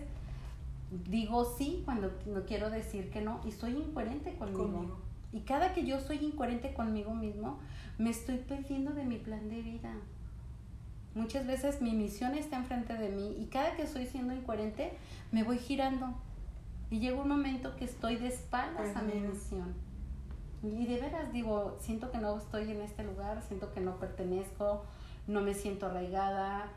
[1.08, 5.00] digo sí cuando no quiero decir que no y soy incoherente conmigo.
[5.36, 7.58] Y cada que yo soy incoherente conmigo mismo,
[7.98, 9.92] me estoy perdiendo de mi plan de vida.
[11.14, 14.96] Muchas veces mi misión está enfrente de mí y cada que estoy siendo incoherente,
[15.32, 16.14] me voy girando.
[16.90, 19.74] Y llega un momento que estoy de espaldas a mi misión.
[20.62, 24.86] Y de veras digo, siento que no estoy en este lugar, siento que no pertenezco,
[25.26, 26.72] no me siento arraigada,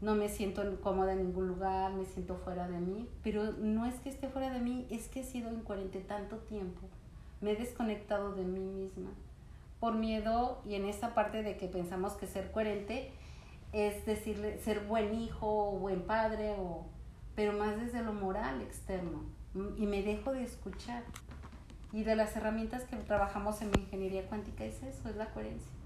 [0.00, 3.06] no me siento cómoda en ningún lugar, me siento fuera de mí.
[3.22, 6.88] Pero no es que esté fuera de mí, es que he sido incoherente tanto tiempo
[7.40, 9.10] me he desconectado de mí misma
[9.80, 13.12] por miedo y en esta parte de que pensamos que ser coherente
[13.72, 16.86] es decirle ser buen hijo o buen padre o
[17.34, 19.22] pero más desde lo moral externo
[19.76, 21.04] y me dejo de escuchar.
[21.90, 25.77] Y de las herramientas que trabajamos en mi ingeniería cuántica es eso es la coherencia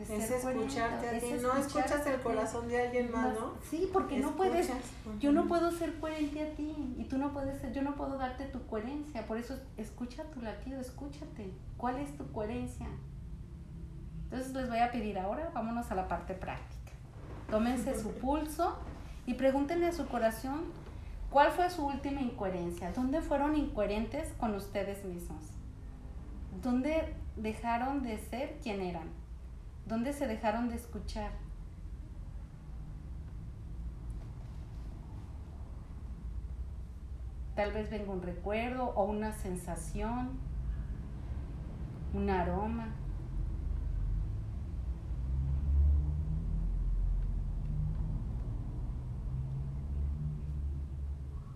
[0.00, 3.54] es, escucharte a ti, no escuchas el corazón de alguien más, ¿no?
[3.68, 4.70] Sí, porque no puedes,
[5.18, 8.16] yo no puedo ser coherente a ti y tú no puedes ser, yo no puedo
[8.16, 12.86] darte tu coherencia, por eso escucha tu latido, escúchate, ¿cuál es tu coherencia?
[14.24, 16.92] Entonces les voy a pedir ahora, vámonos a la parte práctica.
[17.50, 18.76] Tómense su pulso
[19.26, 20.66] y pregúntenle a su corazón
[21.30, 25.42] cuál fue su última incoherencia, dónde fueron incoherentes con ustedes mismos,
[26.62, 29.17] dónde dejaron de ser quien eran.
[29.88, 31.30] ¿Dónde se dejaron de escuchar?
[37.56, 40.38] Tal vez venga un recuerdo o una sensación,
[42.12, 42.88] un aroma.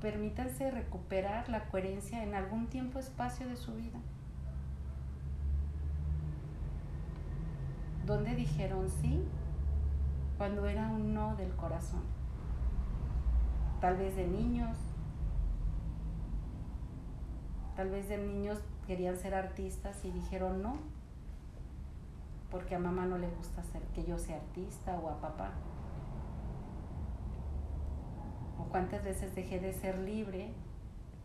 [0.00, 4.00] permítanse recuperar la coherencia en algún tiempo espacio de su vida.
[8.06, 9.24] ¿Dónde dijeron sí
[10.36, 12.02] cuando era un no del corazón?
[13.80, 14.76] Tal vez de niños,
[17.76, 20.74] tal vez de niños querían ser artistas y dijeron no,
[22.50, 25.52] porque a mamá no le gusta ser que yo sea artista o a papá.
[28.58, 30.52] O cuántas veces dejé de ser libre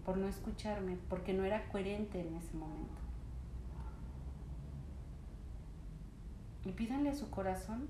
[0.05, 2.96] por no escucharme, porque no era coherente en ese momento.
[6.67, 7.87] Y pídanle a su corazón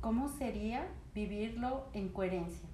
[0.00, 2.66] cómo sería vivirlo en coherencia.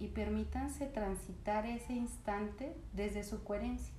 [0.00, 3.94] Y permítanse transitar ese instante desde su coherencia,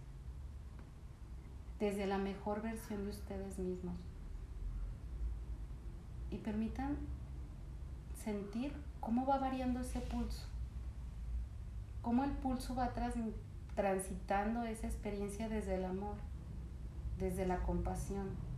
[1.80, 3.96] desde la mejor versión de ustedes mismos.
[6.30, 6.98] Y permitan
[8.26, 10.48] sentir cómo va variando ese pulso,
[12.02, 12.92] cómo el pulso va
[13.76, 16.18] transitando esa experiencia desde el amor,
[17.20, 18.51] desde la compasión.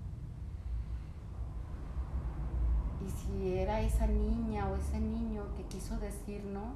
[3.06, 6.76] Y si era esa niña o ese niño que quiso decir no,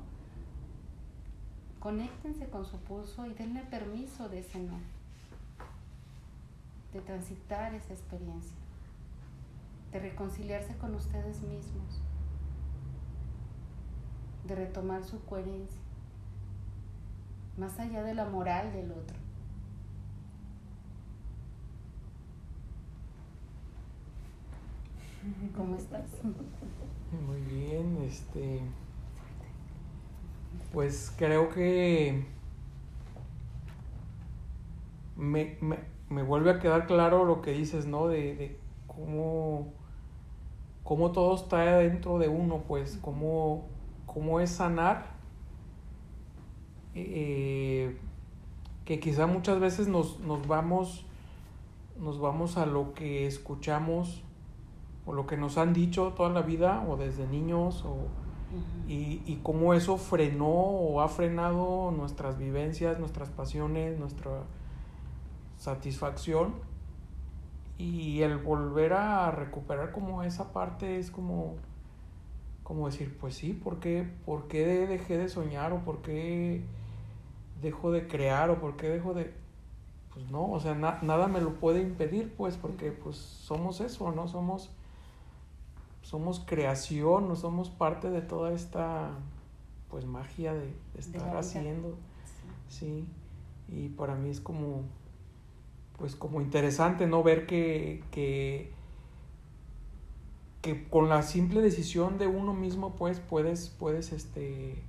[1.79, 4.79] conéctense con su pulso y denle permiso de ese no,
[6.93, 8.57] de transitar esa experiencia,
[9.91, 12.01] de reconciliarse con ustedes mismos
[14.47, 15.81] de retomar su coherencia,
[17.57, 19.26] más allá de la moral del otro.
[25.55, 26.05] ¿Cómo estás?
[27.27, 28.61] Muy bien, este.
[30.73, 32.25] Pues creo que
[35.15, 35.57] me,
[36.09, 38.07] me, vuelve a quedar claro lo que dices, ¿no?
[38.07, 39.73] De, de cómo,
[40.83, 43.65] cómo todo está dentro de uno, pues, cómo
[44.17, 45.11] cómo es sanar,
[46.95, 47.95] eh,
[48.83, 51.05] que quizá muchas veces nos, vamos,
[51.99, 54.23] nos vamos a lo que escuchamos
[55.07, 57.83] o lo que nos han dicho toda la vida o desde niños
[58.87, 64.43] y, y cómo eso frenó o ha frenado nuestras vivencias, nuestras pasiones, nuestra
[65.57, 66.53] satisfacción.
[67.79, 71.55] Y el volver a recuperar como esa parte es como
[72.67, 76.65] como decir, pues sí, ¿por qué, ¿por qué dejé de soñar o por qué
[77.61, 79.33] dejo de crear o por qué dejo de...
[80.13, 84.27] Pues no, o sea, nada me lo puede impedir, pues, porque pues somos eso, ¿no?
[84.27, 84.69] Somos,
[86.07, 89.09] somos creación, no somos parte de toda esta,
[89.89, 91.97] pues, magia de, estar haciendo.
[92.69, 93.05] Sí.
[93.67, 94.83] Y para mí es como,
[95.97, 97.23] pues, como interesante, ¿no?
[97.23, 98.71] Ver que, que
[100.61, 104.81] que con la simple decisión de uno mismo, pues puedes, puedes este,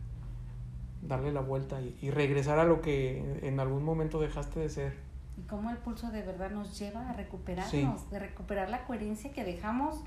[1.02, 4.96] darle la vuelta y, regresar a lo que en algún momento dejaste de ser.
[5.36, 9.44] Y cómo el pulso de verdad nos lleva a recuperarnos, de recuperar la coherencia que
[9.44, 10.02] dejamos.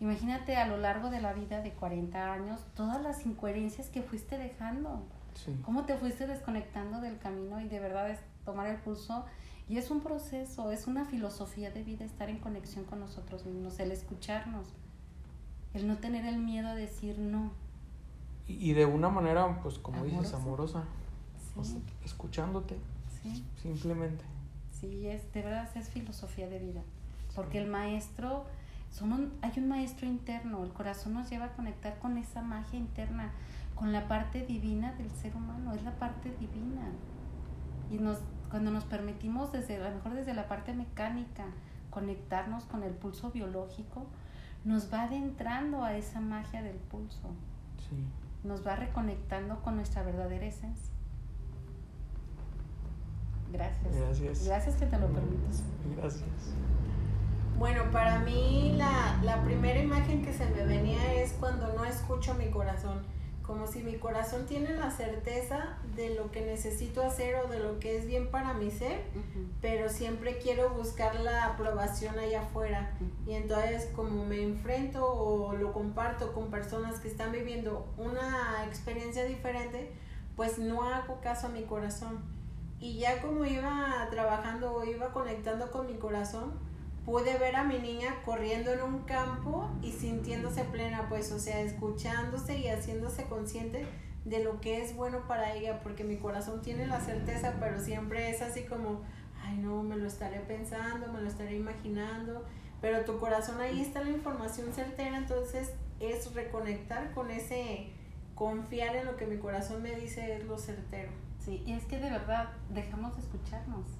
[0.00, 4.38] Imagínate a lo largo de la vida de 40 años, todas las incoherencias que fuiste
[4.38, 5.02] dejando.
[5.62, 9.24] Cómo te fuiste desconectando del camino y de verdad es tomar el pulso.
[9.68, 13.78] Y es un proceso, es una filosofía de vida estar en conexión con nosotros mismos,
[13.78, 14.66] el escucharnos,
[15.74, 17.52] el no tener el miedo a decir no.
[18.48, 20.82] Y, de una manera, pues como dices, amorosa,
[22.04, 22.78] escuchándote,
[23.22, 23.44] sí.
[23.62, 24.24] simplemente.
[24.72, 26.82] Sí, es, de verdad es filosofía de vida,
[27.36, 28.46] porque el maestro,
[28.90, 33.30] somos, hay un maestro interno, el corazón nos lleva a conectar con esa magia interna,
[33.74, 36.90] con la parte divina del ser humano, es la parte divina.
[37.90, 38.18] Y nos,
[38.50, 41.46] cuando nos permitimos, desde, a lo mejor desde la parte mecánica,
[41.90, 44.06] conectarnos con el pulso biológico,
[44.64, 47.30] nos va adentrando a esa magia del pulso.
[47.88, 48.04] Sí.
[48.44, 50.92] Nos va reconectando con nuestra verdadera esencia.
[53.52, 53.94] Gracias.
[53.94, 54.46] Gracias.
[54.46, 55.62] Gracias que te lo permites.
[55.96, 56.54] Gracias.
[57.60, 62.34] Bueno, para mí la, la primera imagen que se me venía es cuando no escucho
[62.34, 63.02] mi corazón
[63.50, 67.80] como si mi corazón tiene la certeza de lo que necesito hacer o de lo
[67.80, 69.02] que es bien para mi ser,
[69.60, 72.92] pero siempre quiero buscar la aprobación allá afuera.
[73.26, 79.24] Y entonces como me enfrento o lo comparto con personas que están viviendo una experiencia
[79.24, 79.90] diferente,
[80.36, 82.20] pues no hago caso a mi corazón.
[82.78, 86.52] Y ya como iba trabajando o iba conectando con mi corazón,
[87.10, 91.60] pude ver a mi niña corriendo en un campo y sintiéndose plena, pues, o sea,
[91.60, 93.84] escuchándose y haciéndose consciente
[94.24, 98.30] de lo que es bueno para ella, porque mi corazón tiene la certeza, pero siempre
[98.30, 99.02] es así como,
[99.42, 102.44] ay, no, me lo estaré pensando, me lo estaré imaginando,
[102.80, 107.90] pero tu corazón ahí está la información certera, entonces es reconectar con ese
[108.36, 111.10] confiar en lo que mi corazón me dice es lo certero.
[111.44, 113.99] Sí, y es que de verdad dejamos de escucharnos.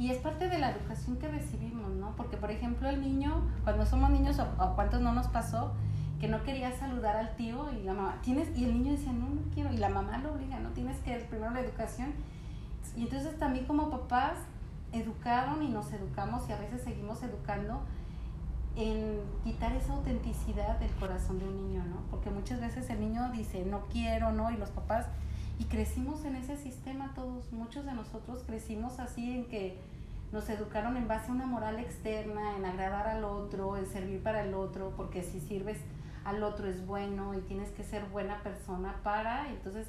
[0.00, 2.16] Y es parte de la educación que recibimos, ¿no?
[2.16, 5.74] Porque, por ejemplo, el niño, cuando somos niños, o, o cuántos no nos pasó,
[6.18, 9.28] que no quería saludar al tío y la mamá, tienes, y el niño decía, no,
[9.28, 10.70] no quiero, y la mamá lo obliga, ¿no?
[10.70, 12.14] Tienes que, primero la educación.
[12.96, 14.38] Y entonces también como papás
[14.92, 17.82] educaron y nos educamos y a veces seguimos educando
[18.76, 21.96] en quitar esa autenticidad del corazón de un niño, ¿no?
[22.10, 24.50] Porque muchas veces el niño dice, no quiero, ¿no?
[24.50, 25.08] Y los papás,
[25.58, 29.89] y crecimos en ese sistema todos, muchos de nosotros crecimos así en que
[30.32, 34.42] nos educaron en base a una moral externa, en agradar al otro, en servir para
[34.42, 35.78] el otro, porque si sirves
[36.24, 39.88] al otro es bueno y tienes que ser buena persona para, entonces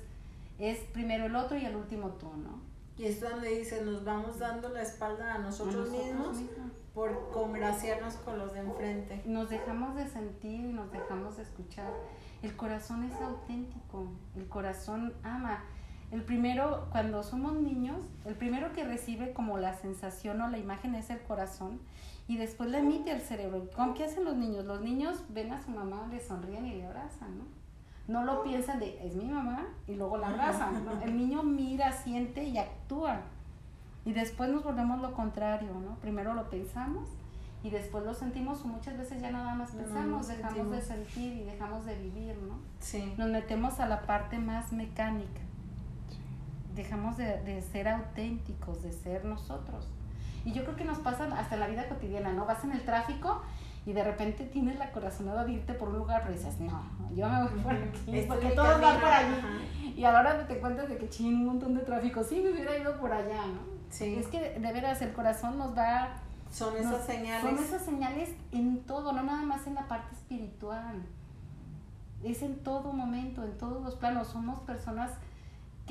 [0.59, 2.59] es primero el otro y el último tú, ¿no?
[2.97, 6.71] Y es donde dice, nos vamos dando la espalda a nosotros, A nosotros mismos, mismos.
[6.93, 9.23] por congraciarnos con los de enfrente.
[9.25, 11.91] Nos dejamos de sentir y nos dejamos de escuchar.
[12.43, 15.63] El corazón es auténtico, el corazón ama.
[16.11, 20.93] El primero, cuando somos niños, el primero que recibe como la sensación o la imagen
[20.95, 21.79] es el corazón
[22.27, 23.69] y después la emite el cerebro.
[23.75, 24.65] ¿Con qué hacen los niños?
[24.65, 27.45] Los niños ven a su mamá, le sonríen y le abrazan, ¿no?
[28.07, 30.83] No lo piensan de, es mi mamá, y luego la abrazan.
[30.83, 31.01] ¿no?
[31.01, 33.21] El niño mira, siente y actúa.
[34.03, 35.95] Y después nos volvemos lo contrario, ¿no?
[35.97, 37.07] Primero lo pensamos
[37.63, 41.33] y después lo sentimos o muchas veces ya nada más pensamos, no dejamos de sentir
[41.33, 42.55] y dejamos de vivir, ¿no?
[42.79, 43.13] Sí.
[43.17, 45.41] Nos metemos a la parte más mecánica.
[46.75, 49.87] Dejamos de, de ser auténticos, de ser nosotros.
[50.45, 52.45] Y yo creo que nos pasa hasta en la vida cotidiana, ¿no?
[52.45, 53.41] Vas en el tráfico
[53.85, 56.81] y de repente tienes la corazonada de irte por un lugar, pero dices, no,
[57.15, 59.33] yo me voy por aquí, Este es porque todos van por allí.
[59.33, 59.93] ajá.
[59.97, 62.51] Y a la hora te cuentas de que ching, un montón de tráfico, sí, me
[62.51, 63.59] hubiera ido por allá, ¿no?
[63.89, 64.15] Sí.
[64.15, 66.09] Es que de veras el corazón nos va
[66.51, 67.41] Son nos- esas señales.
[67.43, 71.01] Son esas señales en todo, no nada más en la parte espiritual.
[72.23, 74.27] Es en todo momento, en todos los planos.
[74.27, 75.11] Somos personas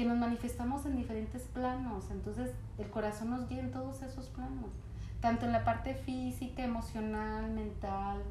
[0.00, 2.04] que nos manifestamos en diferentes planos.
[2.10, 4.70] Entonces, el corazón nos guía en todos esos planos.
[5.20, 8.22] Tanto en la parte física, emocional, mental.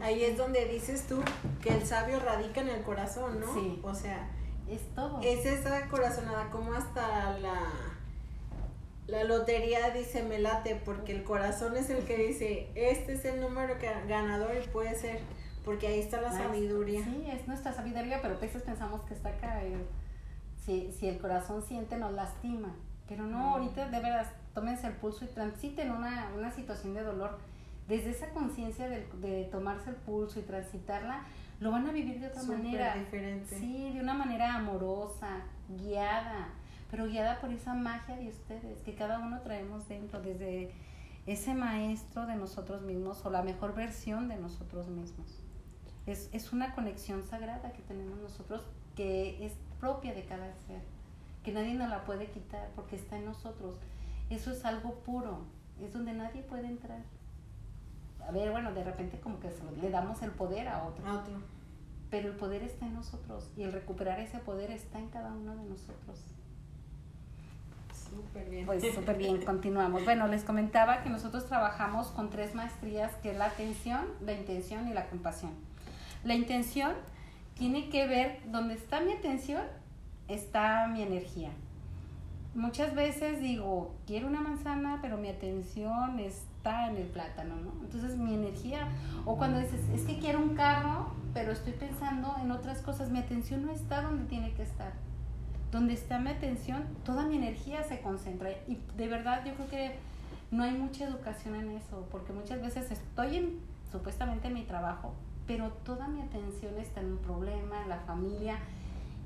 [0.00, 1.22] Ahí es donde dices tú
[1.60, 3.52] que el sabio radica en el corazón, ¿no?
[3.52, 3.78] Sí.
[3.84, 4.30] O sea,
[4.70, 5.20] Es todo.
[5.22, 7.60] es esa corazonada, como hasta la,
[9.06, 13.38] la lotería dice me late, porque el corazón es el que dice, este es el
[13.42, 15.20] número que, ganador y puede ser,
[15.62, 17.04] porque ahí está la sabiduría.
[17.04, 19.62] Sí, es nuestra sabiduría, pero a veces pensamos que está acá.
[19.62, 19.84] el-
[20.64, 22.74] si, si el corazón siente, nos lastima.
[23.08, 27.38] Pero no, ahorita de veras, tómense el pulso y transiten una, una situación de dolor.
[27.88, 31.24] Desde esa conciencia de, de tomarse el pulso y transitarla,
[31.60, 32.94] lo van a vivir de otra Súper manera.
[32.94, 33.58] diferente.
[33.58, 36.48] Sí, de una manera amorosa, guiada,
[36.90, 40.72] pero guiada por esa magia de ustedes que cada uno traemos dentro, desde
[41.26, 45.40] ese maestro de nosotros mismos o la mejor versión de nosotros mismos.
[46.06, 48.62] Es, es una conexión sagrada que tenemos nosotros
[48.96, 49.52] que es
[49.82, 50.80] propia de cada ser,
[51.42, 53.74] que nadie nos la puede quitar porque está en nosotros.
[54.30, 55.40] Eso es algo puro,
[55.82, 57.00] es donde nadie puede entrar.
[58.26, 61.34] A ver, bueno, de repente como que le damos el poder a otro, A Otro.
[62.10, 65.56] pero el poder está en nosotros y el recuperar ese poder está en cada uno
[65.56, 66.26] de nosotros.
[67.92, 68.64] Súper bien.
[68.64, 70.04] Pues súper bien, continuamos.
[70.04, 74.86] Bueno, les comentaba que nosotros trabajamos con tres maestrías, que es la atención, la intención
[74.86, 75.50] y la compasión.
[76.22, 76.92] La intención
[77.54, 79.62] tiene que ver, donde está mi atención,
[80.28, 81.50] está mi energía.
[82.54, 87.72] Muchas veces digo, quiero una manzana, pero mi atención está en el plátano, ¿no?
[87.82, 88.88] Entonces mi energía,
[89.24, 93.18] o cuando dices, es que quiero un carro, pero estoy pensando en otras cosas, mi
[93.18, 94.92] atención no está donde tiene que estar
[95.72, 98.50] donde está mi atención, toda mi energía se concentra.
[98.68, 99.96] Y de verdad yo creo que
[100.50, 103.58] no hay mucha educación en eso, porque muchas veces estoy en
[103.90, 105.14] supuestamente en mi trabajo,
[105.52, 108.56] pero toda mi atención está en un problema, en la familia,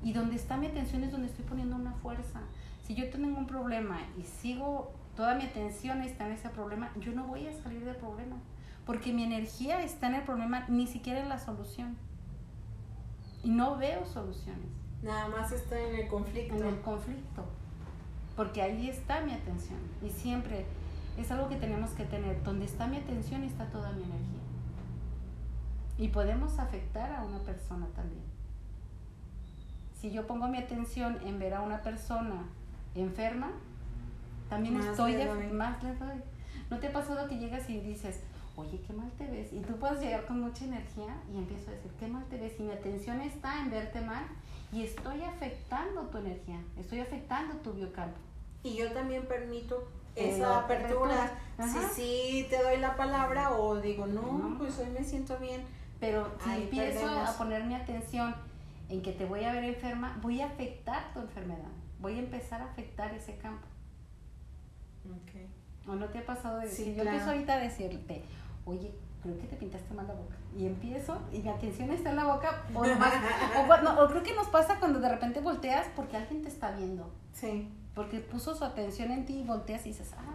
[0.03, 2.41] y donde está mi atención es donde estoy poniendo una fuerza.
[2.85, 7.13] Si yo tengo un problema y sigo, toda mi atención está en ese problema, yo
[7.13, 8.35] no voy a salir del problema,
[8.85, 11.95] porque mi energía está en el problema, ni siquiera en la solución.
[13.41, 14.67] Y no veo soluciones
[15.01, 16.55] Nada más está en el conflicto.
[16.57, 17.45] en el conflicto,
[18.35, 20.65] porque ahí está mi atención y siempre
[21.17, 24.36] es algo que tenemos que tener, donde está mi atención está toda mi energía.
[25.97, 28.23] Y podemos afectar a una persona también.
[29.99, 32.45] Si yo pongo mi atención en ver a una persona
[32.95, 33.51] enferma,
[34.49, 35.47] también Más estoy le doy.
[35.47, 36.21] más le doy.
[36.69, 38.21] ¿No te ha pasado que llegas y dices,
[38.55, 39.51] oye, qué mal te ves?
[39.53, 42.53] Y tú puedes llegar con mucha energía y empiezo a decir, qué mal te ves?
[42.59, 44.23] Y mi atención está en verte mal
[44.71, 48.17] y estoy afectando tu energía, estoy afectando tu biocampo.
[48.63, 51.31] Y yo también permito esa apertura.
[51.63, 54.57] Si sí te doy la palabra o digo, no, No.
[54.57, 55.61] pues hoy me siento bien.
[55.99, 57.29] Pero si Ahí empiezo perdemos.
[57.29, 58.35] a poner mi atención
[58.89, 61.69] en que te voy a ver enferma, voy a afectar tu enfermedad,
[61.99, 63.65] voy a empezar a afectar ese campo.
[65.23, 65.47] Okay.
[65.87, 67.09] ¿O no te ha pasado de Sí, decir, yo claro.
[67.11, 68.23] empiezo ahorita a decirte,
[68.65, 68.93] oye,
[69.23, 70.35] creo que te pintaste mal la boca.
[70.57, 72.63] Y empiezo y mi atención está en la boca.
[72.73, 73.13] O, nomás-
[73.57, 76.71] o bueno, o creo que nos pasa cuando de repente volteas porque alguien te está
[76.71, 77.09] viendo.
[77.33, 77.69] Sí.
[77.95, 80.33] Porque puso su atención en ti y volteas y dices, ah.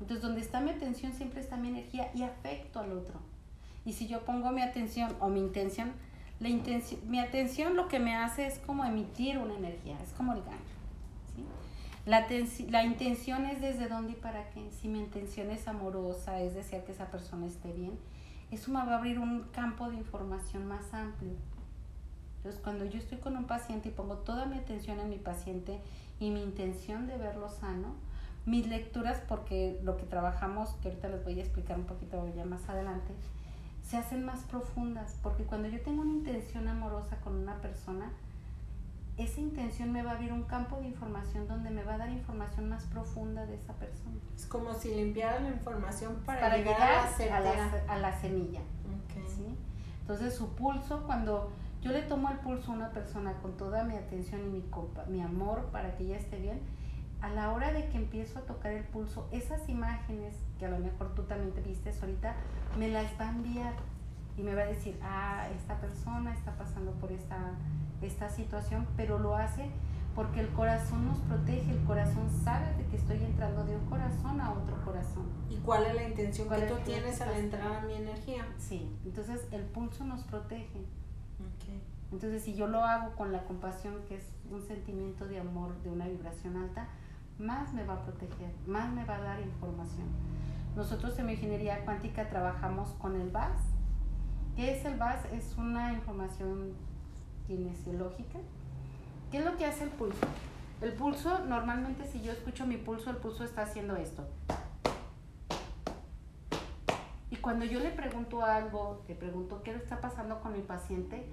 [0.00, 3.18] Entonces, donde está mi atención siempre está mi energía y afecto al otro.
[3.86, 5.92] Y si yo pongo mi atención o mi intención,
[6.40, 10.32] la intención, mi atención lo que me hace es como emitir una energía, es como
[10.32, 10.58] el gancho.
[11.34, 11.44] ¿sí?
[12.04, 12.26] La,
[12.68, 14.68] la intención es desde dónde y para qué.
[14.72, 17.92] Si mi intención es amorosa, es desear que esa persona esté bien,
[18.50, 21.32] eso me va a abrir un campo de información más amplio.
[22.38, 25.80] Entonces, cuando yo estoy con un paciente y pongo toda mi atención en mi paciente
[26.20, 27.94] y mi intención de verlo sano,
[28.46, 32.44] mis lecturas, porque lo que trabajamos, que ahorita les voy a explicar un poquito ya
[32.44, 33.12] más adelante,
[33.88, 38.10] se hacen más profundas, porque cuando yo tengo una intención amorosa con una persona,
[39.16, 42.10] esa intención me va a abrir un campo de información donde me va a dar
[42.10, 44.16] información más profunda de esa persona.
[44.34, 46.78] Es como si limpiara la información para, Para llegar,
[47.16, 48.60] llegar a la a la, a la semilla.
[48.60, 49.26] Ok.
[49.28, 49.56] ¿sí?
[50.00, 53.96] Entonces su pulso, cuando yo le tomo el pulso a una persona con toda mi
[53.96, 54.64] atención y mi,
[55.08, 56.60] mi amor para que ella esté bien,
[57.26, 60.78] a la hora de que empiezo a tocar el pulso, esas imágenes que a lo
[60.78, 62.36] mejor tú también te vistes ahorita,
[62.78, 63.74] me las va a enviar
[64.36, 67.54] y me va a decir, ah, esta persona está pasando por esta,
[68.00, 69.68] esta situación, pero lo hace
[70.14, 74.40] porque el corazón nos protege, el corazón sabe de que estoy entrando de un corazón
[74.40, 75.26] a otro corazón.
[75.50, 78.46] ¿Y cuál es la intención ¿Cuál que tú tienes al entrar a mi energía?
[78.56, 80.78] Sí, entonces el pulso nos protege.
[81.40, 81.82] Ok.
[82.12, 85.90] Entonces, si yo lo hago con la compasión, que es un sentimiento de amor, de
[85.90, 86.88] una vibración alta,
[87.38, 90.06] más me va a proteger, más me va a dar información.
[90.74, 93.58] Nosotros en mi ingeniería cuántica trabajamos con el VAS.
[94.56, 95.24] ¿Qué es el VAS?
[95.32, 96.72] Es una información
[97.46, 98.38] kinesiológica.
[99.30, 100.26] ¿Qué es lo que hace el pulso?
[100.80, 104.26] El pulso, normalmente si yo escucho mi pulso, el pulso está haciendo esto.
[107.30, 111.26] Y cuando yo le pregunto algo, le pregunto qué está pasando con mi paciente,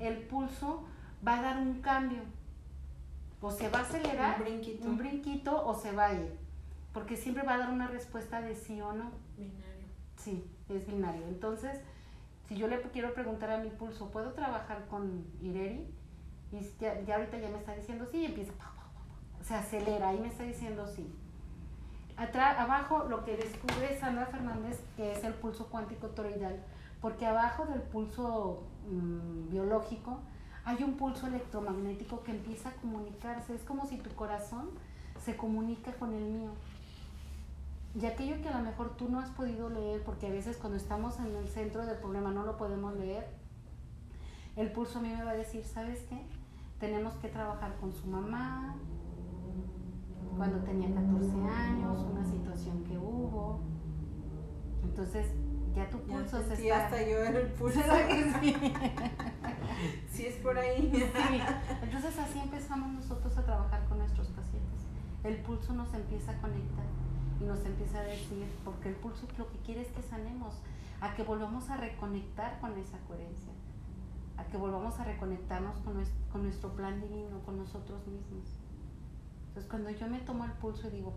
[0.00, 0.84] el pulso
[1.26, 2.20] va a dar un cambio.
[3.40, 4.88] O se va a acelerar, Un brinquito.
[4.88, 6.36] un brinquito, o se va a ir.
[6.92, 9.10] Porque siempre va a dar una respuesta de sí o no.
[9.36, 9.86] Binario.
[10.16, 11.26] Sí, es binario.
[11.28, 11.78] Entonces,
[12.48, 15.86] si yo le quiero preguntar a mi pulso, ¿puedo trabajar con Ireri?
[16.52, 20.14] Y ya, ya ahorita ya me está diciendo sí, y empieza, pa, pa, se acelera
[20.14, 21.12] y me está diciendo sí.
[22.16, 26.62] Atra- abajo lo que descubre Sandra Fernández, que es el pulso cuántico toroidal,
[27.02, 30.20] porque abajo del pulso mm, biológico
[30.66, 33.54] hay un pulso electromagnético que empieza a comunicarse.
[33.54, 34.70] Es como si tu corazón
[35.24, 36.50] se comunica con el mío.
[37.94, 40.76] Y aquello que a lo mejor tú no has podido leer, porque a veces cuando
[40.76, 43.28] estamos en el centro del problema no lo podemos leer,
[44.56, 46.20] el pulso a mí me va a decir, ¿sabes qué?
[46.80, 48.74] Tenemos que trabajar con su mamá,
[50.36, 53.60] cuando tenía 14 años, una situación que hubo.
[54.82, 55.28] Entonces,
[55.76, 56.84] ya tu Ya pulso se está...
[56.86, 57.78] hasta yo el pulso.
[57.86, 58.56] ¿Verdad que sí?
[60.10, 60.90] Sí, es por ahí.
[60.90, 61.40] Sí,
[61.82, 64.80] entonces así empezamos nosotros a trabajar con nuestros pacientes.
[65.22, 66.86] El pulso nos empieza a conectar
[67.38, 70.54] y nos empieza a decir, porque el pulso lo que quiere es que sanemos,
[71.02, 73.52] a que volvamos a reconectar con esa coherencia,
[74.38, 78.48] a que volvamos a reconectarnos con nuestro, con nuestro plan divino, con nosotros mismos.
[79.48, 81.12] Entonces cuando yo me tomo el pulso y digo,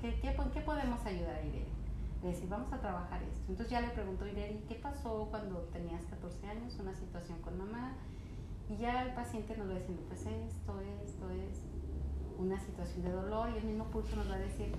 [0.00, 1.77] ¿qué, qué, qué, qué podemos ayudar Irene?
[2.22, 3.44] Le decir, vamos a trabajar esto.
[3.48, 6.76] Entonces ya le pregunto a Irene, ¿qué pasó cuando tenías 14 años?
[6.80, 7.94] Una situación con mamá.
[8.68, 11.62] Y ya el paciente nos va diciendo, pues esto, esto, es
[12.38, 14.72] una situación de dolor y el mismo pulso nos va a decir,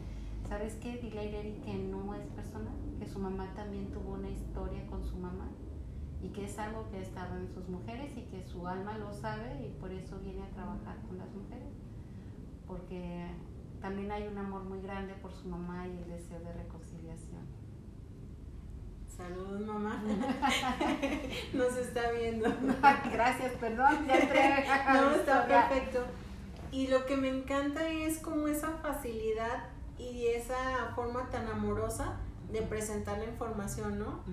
[0.47, 0.97] ¿sabes qué?
[0.97, 5.03] Dile a Ireri que no es personal, que su mamá también tuvo una historia con
[5.03, 5.49] su mamá
[6.21, 9.13] y que es algo que ha estado en sus mujeres y que su alma lo
[9.13, 11.73] sabe y por eso viene a trabajar con las mujeres.
[12.67, 13.25] Porque
[13.81, 17.47] también hay un amor muy grande por su mamá y el deseo de reconciliación.
[19.15, 20.01] Saludos, mamá.
[21.53, 22.47] Nos está viendo.
[23.11, 24.65] Gracias, perdón, ya entré.
[24.93, 26.05] No, está perfecto.
[26.71, 29.65] Y lo que me encanta es como esa facilidad
[29.97, 32.17] y esa forma tan amorosa
[32.51, 34.23] de presentar la información, ¿no?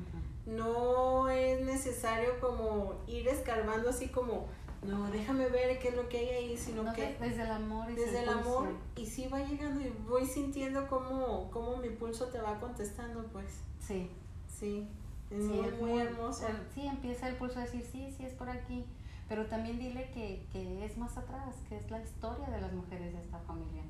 [0.47, 4.47] No es necesario como ir escarbando así como,
[4.83, 7.91] no, déjame ver qué es lo que hay ahí, sino No, que desde el amor
[7.91, 12.27] y desde el amor y sí va llegando y voy sintiendo cómo, cómo mi pulso
[12.27, 13.47] te va contestando, pues
[13.81, 14.11] Sí.
[14.49, 14.89] sí,
[15.31, 16.47] es Sí, muy, muy hermoso.
[16.49, 18.85] el- sí, empieza el pulso a decir, sí, sí, es por aquí.
[19.29, 23.13] Pero también dile que, que es más atrás, que es la historia de las mujeres
[23.13, 23.83] de esta familia.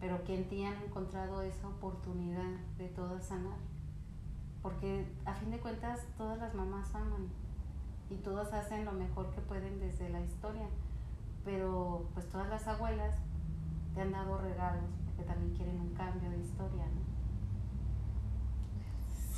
[0.00, 3.58] Pero que en ti han encontrado esa oportunidad de todas sanar.
[4.62, 7.28] Porque a fin de cuentas todas las mamás aman.
[8.10, 10.68] Y todos hacen lo mejor que pueden desde la historia.
[11.44, 13.14] Pero pues todas las abuelas
[13.94, 17.08] te han dado regalos porque también quieren un cambio de historia, ¿no?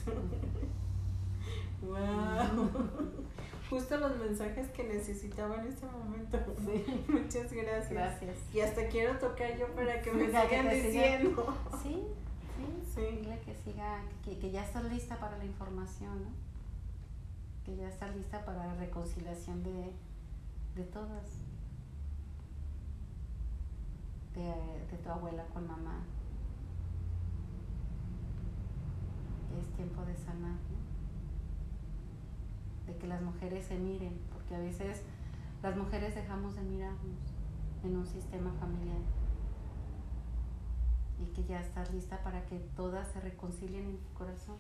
[1.89, 2.71] wow.
[3.69, 6.39] Justo los mensajes que necesitaba en este momento.
[7.09, 7.91] Muchas gracias.
[7.91, 8.37] Gracias.
[8.53, 11.57] Y hasta quiero tocar yo para que me sigan diciendo.
[11.83, 12.03] Sí,
[12.57, 13.01] sí, sí.
[13.01, 16.50] Dile que siga, que, que ya estás lista para la información, ¿no?
[17.71, 19.93] Que ya estás lista para la reconciliación de,
[20.75, 21.39] de todas.
[24.35, 24.43] De,
[24.91, 26.01] de tu abuela con mamá.
[29.57, 30.59] Es tiempo de sanar,
[32.89, 35.03] de que las mujeres se miren, porque a veces
[35.63, 37.21] las mujeres dejamos de mirarnos
[37.85, 39.01] en un sistema familiar
[41.21, 44.57] y que ya estás lista para que todas se reconcilien en tu corazón.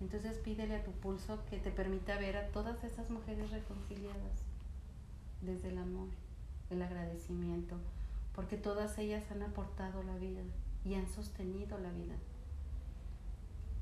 [0.00, 4.44] Entonces pídele a tu pulso que te permita ver a todas esas mujeres reconciliadas
[5.42, 6.08] desde el amor,
[6.70, 7.76] el agradecimiento,
[8.34, 10.42] porque todas ellas han aportado la vida
[10.84, 12.16] y han sostenido la vida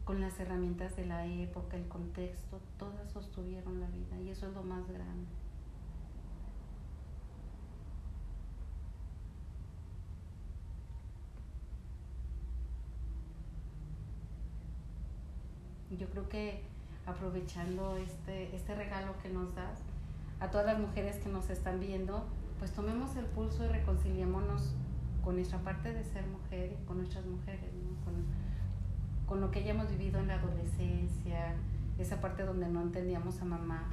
[0.08, 4.54] con las herramientas de la época, el contexto, todas sostuvieron la vida y eso es
[4.54, 5.26] lo más grande.
[15.96, 16.62] Yo creo que
[17.06, 19.78] aprovechando este, este regalo que nos das,
[20.40, 22.24] a todas las mujeres que nos están viendo,
[22.58, 24.74] pues tomemos el pulso y reconciliémonos
[25.24, 28.04] con nuestra parte de ser mujer y con nuestras mujeres, ¿no?
[28.04, 28.14] con,
[29.26, 31.54] con lo que ya hemos vivido en la adolescencia,
[31.98, 33.90] esa parte donde no entendíamos a mamá.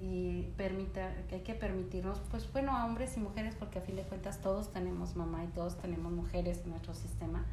[0.00, 3.94] Y permita, que hay que permitirnos, pues bueno, a hombres y mujeres, porque a fin
[3.94, 7.44] de cuentas todos tenemos mamá y todos tenemos mujeres en nuestro sistema.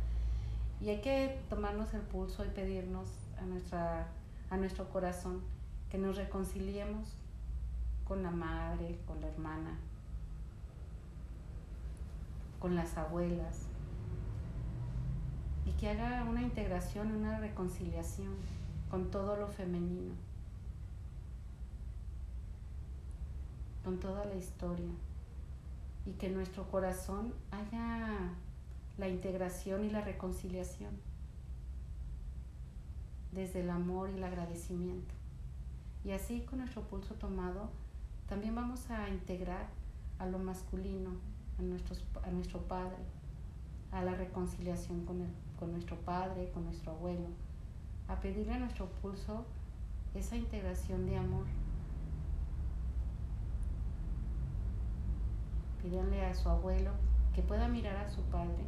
[0.82, 4.08] Y hay que tomarnos el pulso y pedirnos a, nuestra,
[4.50, 5.42] a nuestro corazón
[5.90, 7.16] que nos reconciliemos
[8.06, 9.78] con la madre, con la hermana,
[12.60, 13.66] con las abuelas,
[15.66, 18.34] y que haga una integración, una reconciliación
[18.90, 20.14] con todo lo femenino,
[23.84, 24.92] con toda la historia
[26.06, 28.32] y que nuestro corazón haya
[29.00, 30.92] la integración y la reconciliación
[33.32, 35.16] desde el amor y el agradecimiento.
[36.04, 37.70] Y así con nuestro pulso tomado,
[38.28, 39.68] también vamos a integrar
[40.20, 41.12] a lo masculino,
[41.58, 42.98] a, a nuestro Padre,
[43.92, 47.28] a la reconciliación con él con nuestro padre, con nuestro abuelo,
[48.08, 49.46] a pedirle a nuestro pulso
[50.16, 51.46] esa integración de amor.
[55.82, 56.92] Pídanle a su abuelo
[57.36, 58.64] que pueda mirar a su padre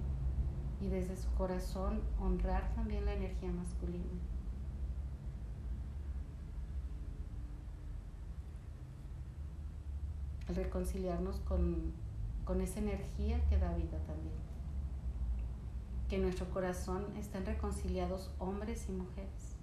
[0.82, 4.06] y desde su corazón honrar también la energía masculina.
[10.48, 11.94] Reconciliarnos con,
[12.44, 14.52] con esa energía que da vida también
[16.12, 19.56] que en nuestro corazón estén reconciliados hombres y mujeres,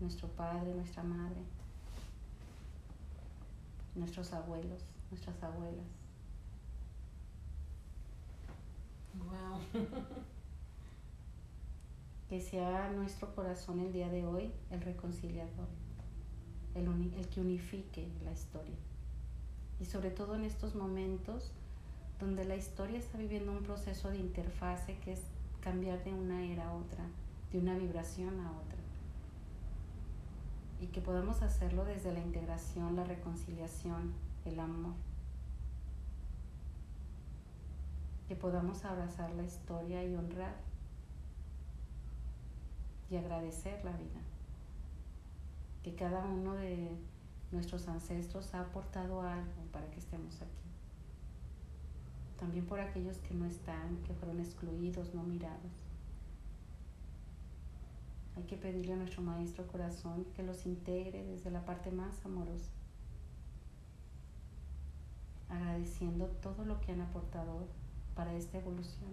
[0.00, 1.40] nuestro padre, nuestra madre,
[3.94, 4.82] nuestros abuelos,
[5.12, 6.03] nuestras abuelas.
[9.18, 9.60] Wow.
[12.28, 15.68] que sea nuestro corazón el día de hoy el reconciliador,
[16.74, 18.76] el, el que unifique la historia.
[19.80, 21.52] Y sobre todo en estos momentos
[22.18, 25.20] donde la historia está viviendo un proceso de interfase que es
[25.60, 27.04] cambiar de una era a otra,
[27.52, 28.78] de una vibración a otra.
[30.80, 34.12] Y que podamos hacerlo desde la integración, la reconciliación,
[34.44, 34.94] el amor.
[38.28, 40.56] Que podamos abrazar la historia y honrar
[43.10, 44.20] y agradecer la vida.
[45.82, 46.96] Que cada uno de
[47.52, 50.64] nuestros ancestros ha aportado algo para que estemos aquí
[52.44, 55.72] también por aquellos que no están, que fueron excluidos, no mirados.
[58.36, 62.70] Hay que pedirle a nuestro Maestro Corazón que los integre desde la parte más amorosa,
[65.48, 67.66] agradeciendo todo lo que han aportado
[68.14, 69.12] para esta evolución.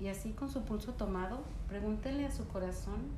[0.00, 3.08] Y así con su pulso tomado, pregúntenle a su corazón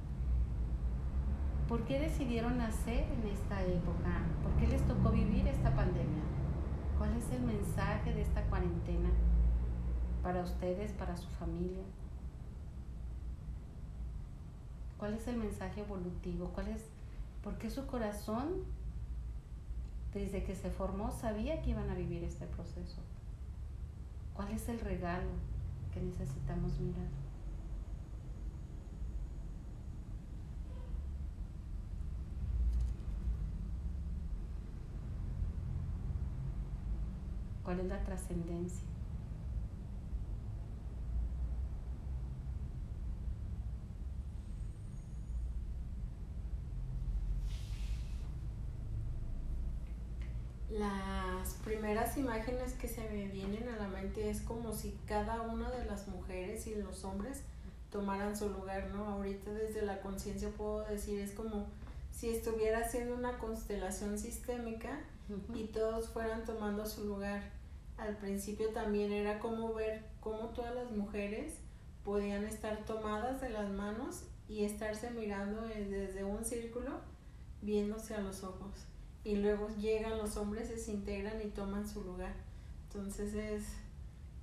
[1.69, 6.23] por qué decidieron nacer en esta época, por qué les tocó vivir esta pandemia.
[6.99, 9.11] ¿Cuál es el mensaje de esta cuarentena
[10.23, 11.83] para ustedes, para su familia?
[14.99, 16.51] ¿Cuál es el mensaje evolutivo?
[16.55, 16.91] ¿Cuál es,
[17.43, 18.65] ¿Por qué su corazón,
[20.13, 23.01] desde que se formó sabía que iban a vivir este proceso.
[24.35, 25.31] ¿Cuál es el regalo
[25.95, 27.09] que necesitamos mirar?
[37.63, 38.90] ¿Cuál es la trascendencia?
[52.11, 55.85] Primeras imágenes que se me vienen a la mente es como si cada una de
[55.85, 57.43] las mujeres y los hombres
[57.91, 59.07] tomaran su lugar, ¿no?
[59.07, 61.67] Ahorita desde la conciencia puedo decir, es como
[62.13, 65.01] si estuviera haciendo una constelación sistémica
[65.55, 67.43] y todos fueran tomando su lugar.
[67.97, 71.55] Al principio también era como ver cómo todas las mujeres
[72.05, 77.01] podían estar tomadas de las manos y estarse mirando desde un círculo,
[77.63, 78.90] viéndose a los ojos
[79.25, 82.35] y luego llegan los hombres, se integran y toman su lugar.
[82.85, 83.65] Entonces es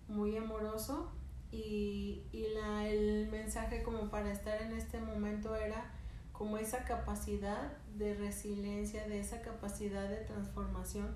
[0.07, 1.11] muy amoroso
[1.51, 5.91] y, y la, el mensaje como para estar en este momento era
[6.31, 11.15] como esa capacidad de resiliencia, de esa capacidad de transformación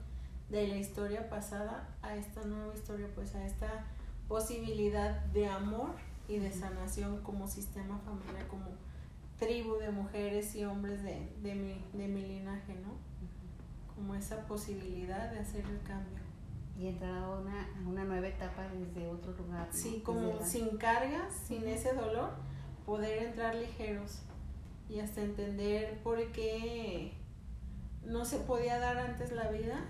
[0.50, 3.86] de la historia pasada a esta nueva historia, pues a esta
[4.28, 5.92] posibilidad de amor
[6.28, 8.66] y de sanación como sistema familiar, como
[9.38, 13.11] tribu de mujeres y hombres de, de, mi, de mi linaje, ¿no?
[14.02, 16.20] Como esa posibilidad de hacer el cambio.
[16.76, 19.68] Y entrar a una, a una nueva etapa desde otro lugar.
[19.72, 22.32] Sí, como sin cargas, sin ese dolor,
[22.86, 24.24] poder entrar ligeros
[24.90, 27.14] y hasta entender por qué
[28.04, 29.86] no se podía dar antes la vida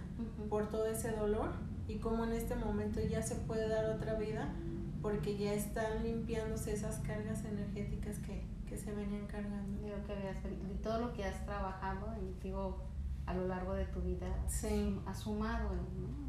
[0.49, 1.51] por todo ese dolor
[1.87, 4.53] y cómo en este momento ya se puede dar otra vida
[5.01, 9.81] porque ya están limpiándose esas cargas energéticas que, que se venían cargando.
[9.81, 12.90] de todo lo que has trabajado, digo,
[13.31, 14.99] a lo largo de tu vida sí.
[15.05, 15.69] has sumado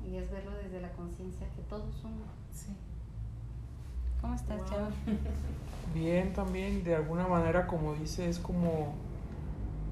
[0.04, 2.26] y es verlo desde la conciencia que todo suma.
[2.52, 2.72] Sí.
[4.20, 4.88] ¿Cómo estás, wow.
[5.94, 8.94] Bien, también de alguna manera, como dice, es como,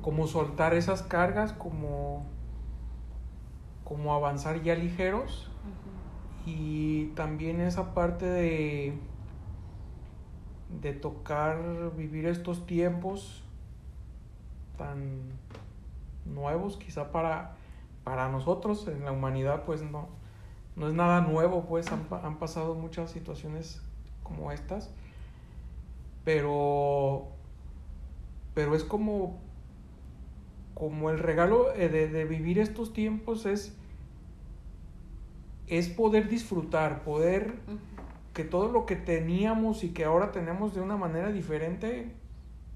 [0.03, 2.25] como soltar esas cargas, como,
[3.85, 5.51] como avanzar ya ligeros
[6.47, 8.95] y también esa parte de,
[10.81, 13.43] de tocar, vivir estos tiempos
[14.79, 15.19] tan
[16.25, 17.57] nuevos, quizá para,
[18.05, 20.09] para nosotros en la humanidad pues no,
[20.77, 23.83] no es nada nuevo, pues han, han pasado muchas situaciones
[24.23, 24.91] como estas,
[26.25, 27.29] pero,
[28.55, 29.39] pero es como,
[30.75, 33.77] como el regalo de, de vivir estos tiempos es,
[35.67, 37.55] es poder disfrutar, poder
[38.35, 42.13] que todo lo que teníamos y que ahora tenemos de una manera diferente,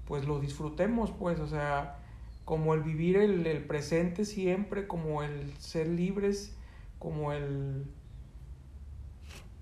[0.05, 1.99] pues lo disfrutemos, pues, o sea,
[2.45, 6.55] como el vivir el, el, presente siempre, como el ser libres,
[6.99, 7.85] como el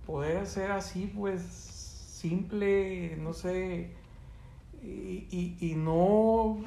[0.06, 3.92] poder hacer así, pues simple, no sé,
[4.82, 6.58] y, y, y, no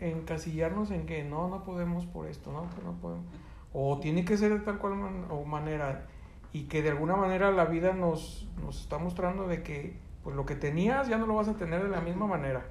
[0.00, 3.26] encasillarnos en que no, no podemos por esto, no, no podemos,
[3.74, 4.94] o tiene que ser de tal cual
[5.28, 6.06] o manera,
[6.54, 10.46] y que de alguna manera la vida nos, nos está mostrando de que pues lo
[10.46, 12.66] que tenías ya no lo vas a tener de la misma manera.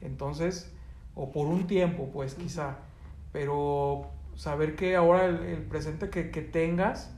[0.00, 0.72] Entonces,
[1.14, 2.78] o por un tiempo, pues quizá,
[3.32, 7.12] pero saber que ahora el, el presente que, que, tengas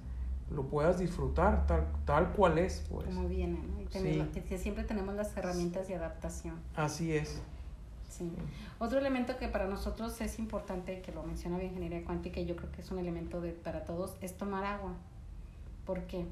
[0.51, 2.85] lo puedas disfrutar tal, tal cual es.
[2.91, 3.07] Pues.
[3.07, 3.81] Como viene, ¿no?
[3.81, 4.41] Y tenerlo, sí.
[4.41, 6.57] que siempre tenemos las herramientas de adaptación.
[6.75, 7.41] Así es.
[8.09, 8.31] Sí.
[8.79, 12.57] Otro elemento que para nosotros es importante, que lo menciona la ingeniería cuántica y yo
[12.57, 14.93] creo que es un elemento de, para todos, es tomar agua.
[15.87, 16.27] ¿Por qué?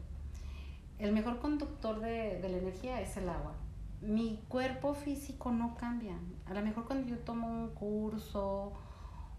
[0.99, 3.55] El mejor conductor de, de la energía es el agua
[4.01, 6.17] mi cuerpo físico no cambia.
[6.47, 8.73] A lo mejor cuando yo tomo un curso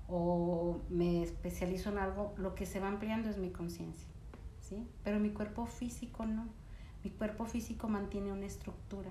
[0.07, 4.07] o me especializo en algo, lo que se va ampliando es mi conciencia,
[4.59, 4.88] ¿sí?
[5.03, 6.45] Pero mi cuerpo físico no.
[7.03, 9.09] Mi cuerpo físico mantiene una estructura.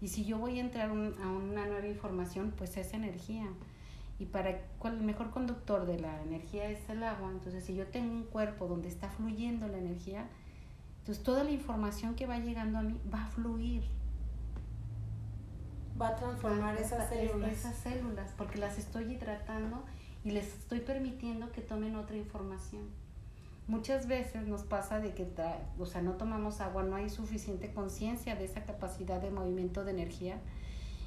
[0.00, 3.48] Y si yo voy a entrar un, a una nueva información, pues es energía.
[4.18, 7.30] Y para el mejor conductor de la energía es el agua.
[7.30, 10.28] Entonces, si yo tengo un cuerpo donde está fluyendo la energía,
[10.98, 13.82] entonces toda la información que va llegando a mí va a fluir
[16.00, 17.52] va a transformar esas células.
[17.52, 19.82] Esas células, porque las estoy hidratando
[20.24, 22.82] y les estoy permitiendo que tomen otra información.
[23.66, 25.28] Muchas veces nos pasa de que,
[25.78, 29.90] o sea, no tomamos agua, no hay suficiente conciencia de esa capacidad de movimiento de
[29.90, 30.40] energía.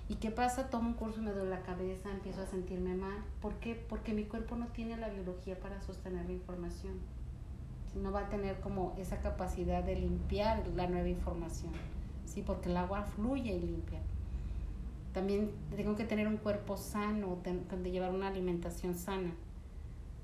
[0.10, 0.70] ¿Y qué pasa?
[0.70, 3.24] Tomo un curso me duele la cabeza, empiezo a sentirme mal.
[3.42, 3.76] ¿Por qué?
[3.76, 7.00] Porque mi cuerpo no tiene la biología para sostener la información.
[7.96, 11.72] No va a tener como esa capacidad de limpiar la nueva información.
[12.26, 12.42] ¿sí?
[12.42, 14.00] Porque el agua fluye y limpia.
[15.14, 19.32] También tengo que tener un cuerpo sano, de llevar una alimentación sana.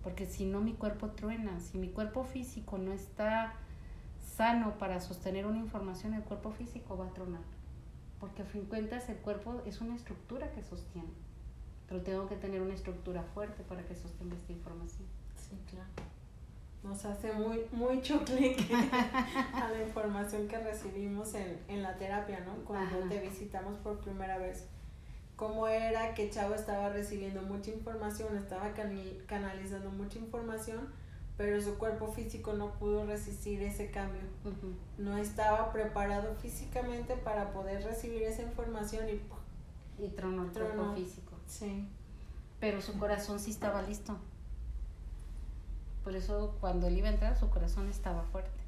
[0.04, 1.60] Porque si no, mi cuerpo truena.
[1.60, 3.54] Si mi cuerpo físico no está
[4.38, 7.42] sano para sostener una información, el cuerpo físico va a tronar.
[8.20, 11.10] Porque a fin de cuentas el cuerpo es una estructura que sostiene.
[11.90, 15.06] Pero tengo que tener una estructura fuerte para que sostenga esta información.
[15.36, 15.90] Sí, claro.
[16.84, 18.60] nos hace muy, mucho clic
[19.54, 22.54] a la información que recibimos en, en la terapia, ¿no?
[22.66, 24.68] Cuando te visitamos por primera vez.
[25.38, 28.74] Cómo era que Chavo estaba recibiendo mucha información, estaba
[29.28, 30.90] canalizando mucha información,
[31.38, 34.22] pero su cuerpo físico no pudo resistir ese cambio.
[34.98, 39.22] No estaba preparado físicamente para poder recibir esa información y...
[40.04, 41.34] Y tronó el cuerpo físico.
[41.46, 41.88] Sí.
[42.60, 44.18] Pero su corazón sí estaba listo.
[46.04, 48.60] Por eso cuando él iba a entrar, su corazón estaba fuerte.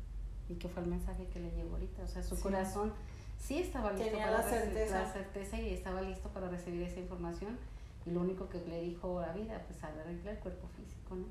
[0.50, 2.04] Y que fue el mensaje que le llegó ahorita.
[2.04, 2.94] O sea, su corazón
[3.40, 5.02] sí estaba listo Tenía para la certeza.
[5.02, 7.58] la certeza y estaba listo para recibir esa información.
[8.06, 11.26] Y lo único que le dijo a vida, pues arreglar el cuerpo físico, ¿no?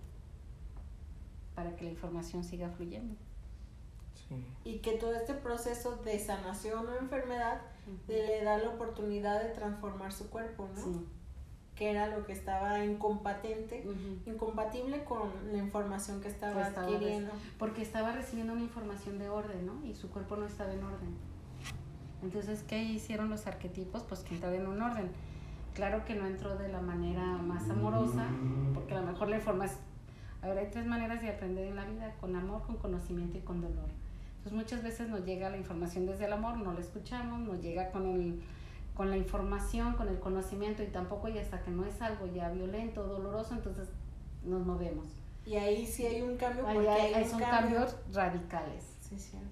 [1.55, 3.15] Para que la información siga fluyendo.
[4.29, 4.45] Sí.
[4.65, 7.61] Y que todo este proceso de sanación o enfermedad
[8.07, 10.83] le da la oportunidad de transformar su cuerpo, ¿no?
[10.83, 11.07] Sí
[11.79, 13.87] que era lo que estaba incompatente,
[14.27, 17.31] incompatible con la información que estaba, adquiriendo.
[17.57, 19.87] Porque estaba recibiendo una información de orden, ¿no?
[19.87, 21.17] Y su cuerpo no estaba en orden.
[22.23, 24.03] Entonces, ¿qué hicieron los arquetipos?
[24.03, 25.11] Pues que entraba en un orden.
[25.75, 28.27] Claro que no entró de la manera más amorosa,
[28.75, 29.81] porque a lo mejor la información...
[30.43, 33.41] A ver, hay tres maneras de aprender en la vida, con amor, con conocimiento y
[33.41, 33.89] con dolor.
[34.39, 37.91] Entonces muchas veces nos llega la información desde el amor, no la escuchamos, nos llega
[37.91, 38.41] con el
[38.99, 42.51] con la información, con el conocimiento y tampoco y hasta que no es algo ya
[42.51, 43.89] violento, doloroso, entonces
[44.45, 45.07] nos movemos.
[45.47, 48.97] Y ahí sí hay un cambio porque hay, son cambios radicales.
[49.01, 49.49] Sí, cierto.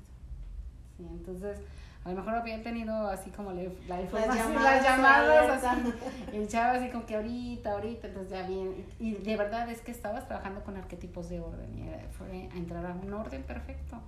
[0.97, 1.61] Sí, entonces
[2.07, 5.93] a lo mejor había tenido así como la, información, las llamadas, así,
[6.33, 9.91] el chavo así como que ahorita, ahorita, entonces ya bien, y de verdad es que
[9.91, 14.01] estabas trabajando con arquetipos de orden y fue a entrar a un orden perfecto.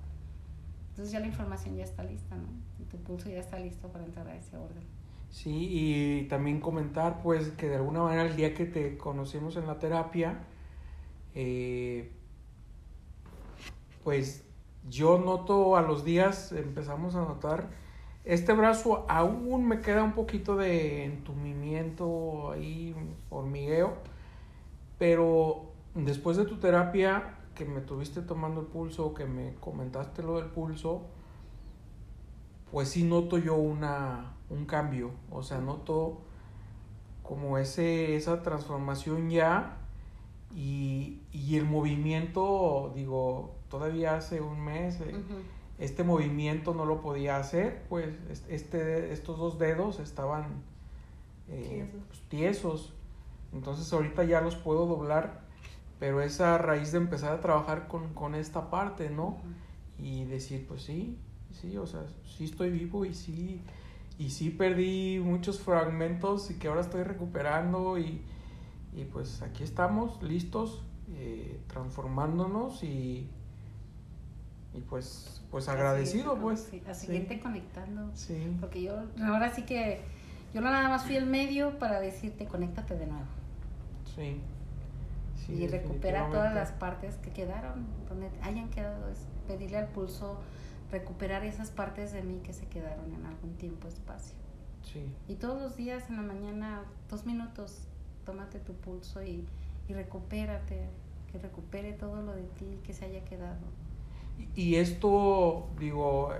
[0.91, 2.47] Entonces ya la información ya está lista, ¿no?
[2.79, 4.85] Y tu pulso ya está listo para entrar a ese orden.
[5.31, 9.67] Sí, y también comentar pues que de alguna manera el día que te conocimos en
[9.67, 10.39] la terapia,
[11.35, 12.13] eh,
[14.05, 14.45] pues
[14.89, 17.69] yo noto a los días, empezamos a notar,
[18.29, 22.95] este brazo aún me queda un poquito de entumimiento ahí,
[23.31, 23.95] hormigueo,
[24.99, 30.37] pero después de tu terapia, que me tuviste tomando el pulso, que me comentaste lo
[30.37, 31.07] del pulso,
[32.71, 36.19] pues sí noto yo una, un cambio, o sea, noto
[37.23, 39.79] como ese, esa transformación ya
[40.55, 41.23] y,
[41.53, 45.15] el movimiento, digo, todavía hace un mes, eh,
[45.79, 48.09] este movimiento no lo podía hacer, pues
[48.49, 50.63] este, estos dos dedos estaban
[51.49, 52.93] eh, pues, tiesos,
[53.53, 55.43] entonces ahorita ya los puedo doblar,
[56.01, 59.39] pero es a raíz de empezar a trabajar con, esta parte, ¿no?
[59.99, 61.17] Y decir, pues sí,
[61.53, 63.61] sí, o sea, sí estoy vivo y sí,
[64.19, 68.21] y sí perdí muchos fragmentos y que ahora estoy recuperando y,
[68.95, 70.83] y pues aquí estamos listos,
[71.15, 73.29] eh, transformándonos y,
[74.75, 76.71] y pues, pues agradecido pues.
[76.89, 78.11] a seguirte conectando.
[78.15, 78.57] Sí.
[78.61, 80.01] Porque yo ahora sí que
[80.55, 83.27] yo nada más fui el medio para decirte conéctate de nuevo.
[84.15, 84.41] Sí.
[85.47, 90.39] sí y recupera todas las partes que quedaron, donde hayan quedado, es pedirle al pulso
[90.91, 94.35] recuperar esas partes de mí que se quedaron en algún tiempo, espacio.
[94.83, 95.05] Sí.
[95.29, 97.81] Y todos los días en la mañana, dos minutos,
[98.25, 99.47] tómate tu pulso y,
[99.87, 100.89] y recupérate,
[101.31, 103.61] que recupere todo lo de ti que se haya quedado.
[104.55, 106.33] Y, esto, digo,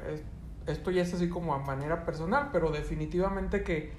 [0.67, 3.93] esto ya es así como a manera personal, pero definitivamente que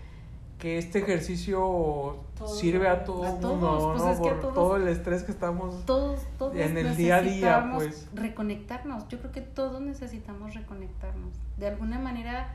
[0.59, 6.19] que este ejercicio sirve a todo mundo, pues Por todo el estrés que estamos todos,
[6.53, 8.07] en el día a día, pues.
[8.13, 11.33] Reconectarnos, yo creo que todos necesitamos reconectarnos.
[11.57, 12.53] De alguna manera,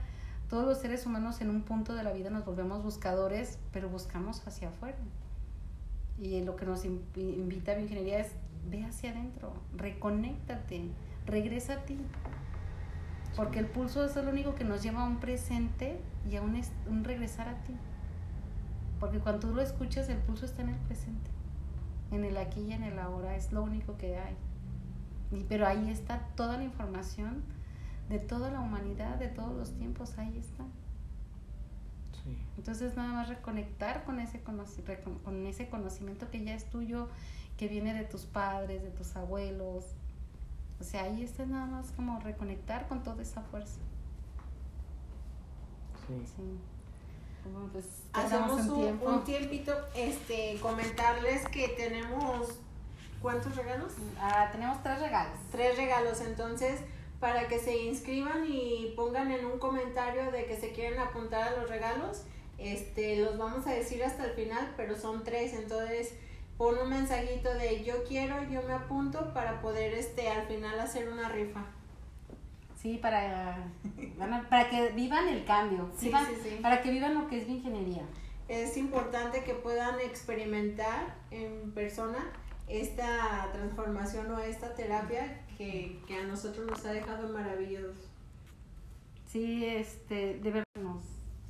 [0.50, 4.46] todos los seres humanos en un punto de la vida nos volvemos buscadores, pero buscamos
[4.46, 4.98] hacia afuera.
[6.18, 8.32] Y lo que nos invita a ingeniería es,
[8.70, 10.90] ve hacia adentro, reconéctate,
[11.26, 11.98] regresa a ti.
[13.36, 16.00] Porque el pulso es lo único que nos lleva a un presente
[16.30, 17.74] y a un, un regresar a ti.
[19.00, 21.30] Porque cuando tú lo escuchas, el pulso está en el presente,
[22.12, 24.36] en el aquí y en el ahora, es lo único que hay.
[25.32, 27.42] Y, pero ahí está toda la información
[28.08, 30.64] de toda la humanidad, de todos los tiempos, ahí está.
[32.22, 32.38] Sí.
[32.56, 37.08] Entonces nada más reconectar con ese, con ese conocimiento que ya es tuyo,
[37.56, 39.84] que viene de tus padres, de tus abuelos.
[40.80, 43.78] O sea, ahí está nada más como reconectar con toda esa fuerza.
[46.06, 46.22] Sí.
[46.36, 46.58] sí
[47.72, 52.48] pues hacemos un, un, tiempito, este, comentarles que tenemos,
[53.20, 53.92] ¿cuántos regalos?
[54.18, 55.38] Ah, tenemos tres regalos.
[55.50, 56.80] Tres regalos, entonces,
[57.20, 61.56] para que se inscriban y pongan en un comentario de que se quieren apuntar a
[61.56, 62.22] los regalos,
[62.58, 66.14] este, los vamos a decir hasta el final, pero son tres, entonces
[66.56, 71.08] pon un mensajito de yo quiero, yo me apunto para poder este al final hacer
[71.08, 71.64] una rifa.
[72.80, 73.66] Sí, para,
[74.50, 76.58] para que vivan el cambio, Sí, sí, sí.
[76.60, 78.02] para que vivan lo que es ingeniería.
[78.46, 82.30] Es importante que puedan experimentar en persona
[82.68, 87.96] esta transformación o esta terapia que, que a nosotros nos ha dejado maravillosos.
[89.26, 91.02] Sí, este, debernos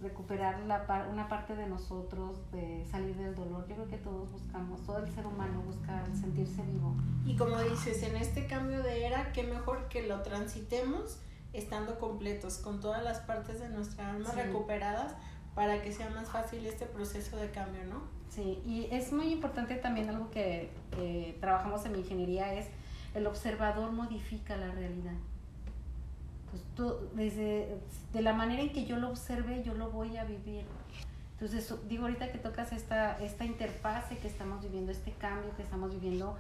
[0.05, 3.67] recuperar la par- una parte de nosotros, de salir del dolor.
[3.69, 6.95] Yo creo que todos buscamos, todo el ser humano busca el sentirse vivo.
[7.27, 11.19] Y como dices, en este cambio de era, qué mejor que lo transitemos
[11.53, 14.41] estando completos, con todas las partes de nuestra alma Sí.
[14.41, 15.15] recuperadas
[15.55, 18.03] para que sea más fácil este proceso de cambio, ¿no?
[18.29, 22.67] Sí, y es muy importante también algo que, que trabajamos en mi ingeniería es
[23.15, 25.15] el observador modifica la realidad.
[26.55, 27.77] Pues tú, desde
[28.13, 30.63] de la manera en que yo lo observe, yo lo voy a vivir.
[31.33, 35.91] Entonces, digo ahorita que tocas esta, esta interfase que estamos viviendo, este cambio que estamos
[35.91, 36.37] viviendo,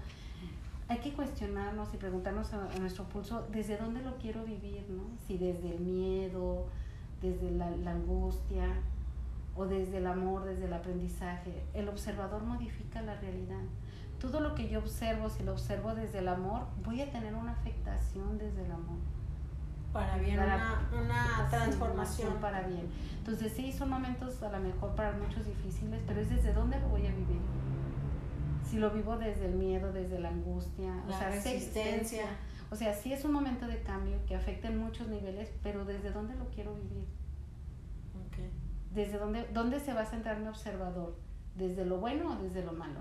[0.86, 5.02] hay que cuestionarnos y preguntarnos a, a nuestro pulso desde dónde lo quiero vivir, ¿no?
[5.26, 6.66] Si desde el miedo,
[7.20, 8.68] desde la, la angustia,
[9.56, 11.64] o desde el amor, desde el aprendizaje.
[11.74, 13.62] El observador modifica la realidad.
[14.20, 17.50] Todo lo que yo observo, si lo observo desde el amor, voy a tener una
[17.50, 18.98] afectación desde el amor.
[19.94, 20.56] Para bien, Para-
[20.92, 22.34] una, una transformación.
[22.40, 22.86] para bien.
[23.16, 26.88] Entonces sí, son momentos a lo mejor para muchos difíciles, pero es desde dónde lo
[26.88, 27.40] voy a vivir.
[28.68, 32.24] Si lo vivo desde el miedo, desde la angustia, La o sea, resistencia.
[32.70, 36.10] o sea, sí es un momento de cambio que afecta en muchos niveles, pero desde
[36.10, 37.06] dónde lo quiero vivir.
[38.26, 38.38] Ok.
[38.92, 41.16] desde dónde, dónde se va a centrar mi observador,
[41.56, 43.00] desde lo bueno o desde lo malo.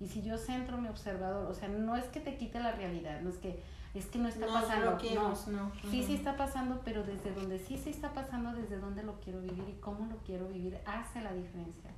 [0.00, 3.20] Y si yo centro mi observador, o sea, no es que te quite la realidad,
[3.22, 3.60] no es que
[3.98, 5.72] es que no está No pasando, bloqueemos, no.
[5.90, 6.06] Sí, Ujú.
[6.08, 9.64] sí está pasando, pero desde donde sí se está pasando, desde dónde lo quiero vivir
[9.68, 11.90] y cómo lo quiero vivir, hace la diferencia.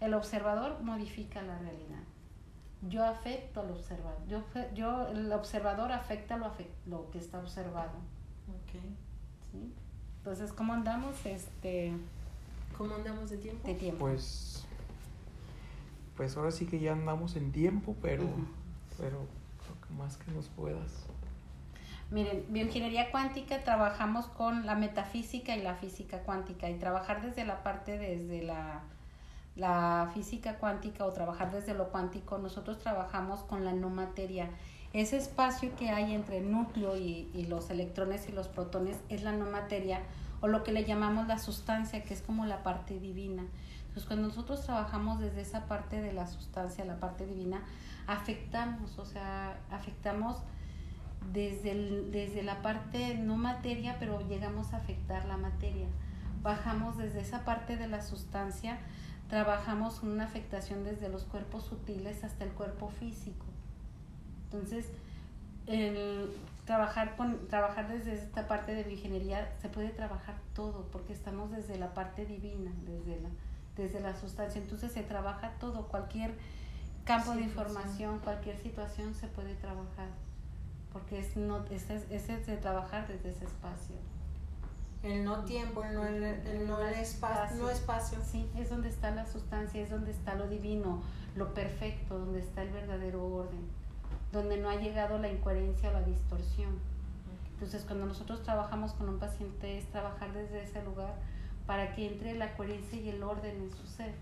[0.00, 2.02] El observador modifica la realidad.
[2.88, 4.20] Yo afecto al observador.
[4.28, 4.42] Yo,
[4.74, 7.90] yo el observador afecta lo, afec- lo que está observado.
[8.48, 8.80] Ok.
[9.52, 9.72] ¿sí?
[10.18, 11.92] Entonces, ¿cómo andamos este,
[12.76, 13.66] ¿Cómo andamos de tiempo?
[13.66, 13.98] de tiempo?
[13.98, 14.64] Pues,
[16.16, 18.24] pues ahora sí que ya andamos en tiempo, pero,
[18.96, 21.06] pero lo que más que nos puedas.
[22.10, 27.62] Miren, bioingeniería cuántica trabajamos con la metafísica y la física cuántica y trabajar desde la
[27.62, 28.80] parte desde la,
[29.56, 34.48] la física cuántica o trabajar desde lo cuántico, nosotros trabajamos con la no materia.
[34.94, 39.22] Ese espacio que hay entre el núcleo y, y los electrones y los protones es
[39.22, 40.00] la no materia
[40.40, 43.42] o lo que le llamamos la sustancia, que es como la parte divina.
[43.80, 47.60] Entonces, cuando nosotros trabajamos desde esa parte de la sustancia, la parte divina,
[48.06, 50.36] afectamos, o sea, afectamos
[51.32, 55.86] desde, el- desde la parte no materia, pero llegamos a afectar la materia.
[56.42, 58.78] Bajamos desde esa parte de la sustancia,
[59.28, 63.44] trabajamos una afectación desde los cuerpos sutiles hasta el cuerpo físico.
[64.44, 64.86] Entonces,
[65.66, 66.30] el
[66.64, 71.78] trabajar con trabajar desde esta parte de bioingeniería se puede trabajar todo porque estamos desde
[71.78, 73.28] la parte divina, desde la
[73.76, 74.60] desde la sustancia.
[74.60, 76.34] Entonces se trabaja todo, cualquier
[77.04, 80.08] campo de información, cualquier situación se puede trabajar
[80.92, 83.96] porque es no ese es, ese es de trabajar desde ese espacio.
[85.02, 88.18] El no tiempo, el no, el, el no el espacio, no espacio.
[88.24, 91.02] Sí, es donde está la sustancia, es donde está lo divino,
[91.36, 93.68] lo perfecto, donde está el verdadero orden,
[94.32, 96.78] donde no ha llegado la incoherencia o la distorsión.
[97.52, 101.14] Entonces, cuando nosotros trabajamos con un paciente es trabajar desde ese lugar
[101.66, 104.14] para que entre la coherencia y el orden en su ser,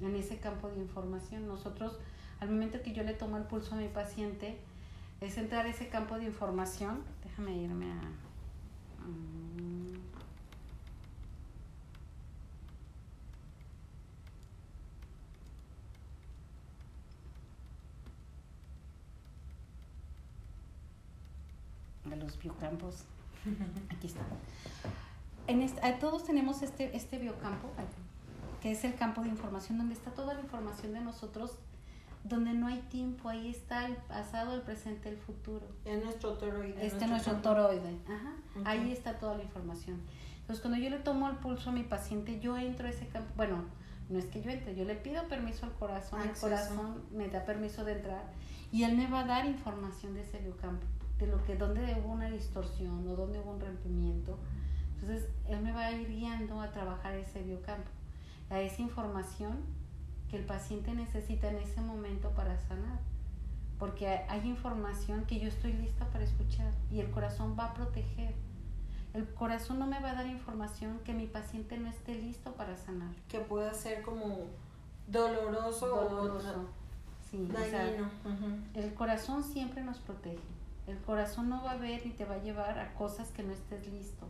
[0.00, 1.46] en ese campo de información.
[1.46, 1.98] Nosotros,
[2.40, 4.58] al momento que yo le tomo el pulso a mi paciente,
[5.20, 7.02] es entrar a ese campo de información.
[7.24, 8.00] Déjame irme a...
[9.06, 9.98] mm,
[22.04, 23.04] de los biocampos.
[23.90, 24.20] Aquí está.
[25.46, 27.68] En este- a todos tenemos este, este biocampo,
[28.60, 31.56] que es el campo de información, donde está toda la información de nosotros,
[32.28, 35.66] donde no hay tiempo, ahí está el pasado, el presente, el futuro.
[35.84, 36.86] Es nuestro toroide.
[36.86, 37.48] Este es nuestro campo.
[37.48, 37.98] toroide.
[38.06, 38.32] Ajá.
[38.58, 38.66] Ok.
[38.66, 40.00] Ahí está toda la información.
[40.40, 43.32] Entonces, cuando yo le tomo el pulso a mi paciente, yo entro a ese campo.
[43.36, 43.64] Bueno,
[44.08, 46.46] no es que yo entre, yo le pido permiso al corazón, el Acceso.
[46.46, 48.24] corazón me da permiso de entrar
[48.72, 50.86] y él me va a dar información de ese biocampo,
[51.18, 54.38] de lo que, donde hubo una distorsión o donde hubo un rompimiento.
[54.94, 57.90] Entonces, él me va a ir guiando a trabajar ese biocampo,
[58.50, 59.58] a esa información
[60.30, 62.98] que el paciente necesita en ese momento para sanar.
[63.78, 68.34] Porque hay información que yo estoy lista para escuchar y el corazón va a proteger.
[69.14, 72.76] El corazón no me va a dar información que mi paciente no esté listo para
[72.76, 73.14] sanar.
[73.28, 74.46] Que pueda ser como
[75.06, 76.66] doloroso, Doloroso.
[77.30, 78.10] Sí, o sea, dañino.
[78.74, 80.42] El corazón siempre nos protege.
[80.86, 83.52] El corazón no va a ver y te va a llevar a cosas que no
[83.52, 84.26] estés listo.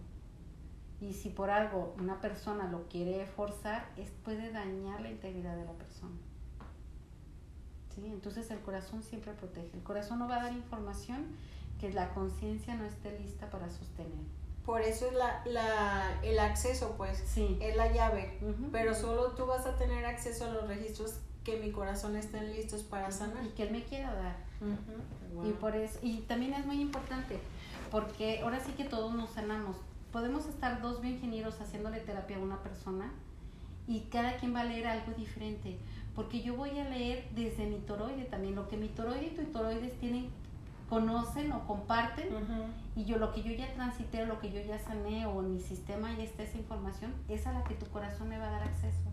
[1.00, 5.64] Y si por algo una persona lo quiere forzar, es, puede dañar la integridad de
[5.64, 6.16] la persona.
[7.94, 8.06] ¿Sí?
[8.06, 9.70] Entonces el corazón siempre protege.
[9.76, 11.26] El corazón no va a dar información
[11.80, 14.12] que la conciencia no esté lista para sostener.
[14.66, 17.56] Por eso es la, la, el acceso, pues, Sí.
[17.60, 18.36] es la llave.
[18.42, 18.70] Ujú.
[18.70, 22.82] Pero solo tú vas a tener acceso a los registros que mi corazón estén listos
[22.82, 23.44] para sanar.
[23.46, 24.36] Y que él me quiera dar.
[24.60, 25.42] Ujú.
[25.48, 25.58] Y Wow.
[25.60, 27.38] por eso, y también es muy importante,
[27.90, 29.76] porque ahora sí que todos nos sanamos.
[30.12, 33.10] Podemos estar dos bioingenieros haciéndole terapia a una persona
[33.86, 35.78] y cada quien va a leer algo diferente,
[36.14, 39.44] porque yo voy a leer desde mi toroide también, lo que mi toroide y tu
[39.44, 40.28] toroides tienen,
[40.88, 42.64] conocen o comparten, Ujú.
[42.96, 45.60] y yo lo que yo ya transité, lo que yo ya sané o en mi
[45.60, 48.62] sistema ya está esa información, es a la que tu corazón me va a dar
[48.62, 49.10] acceso.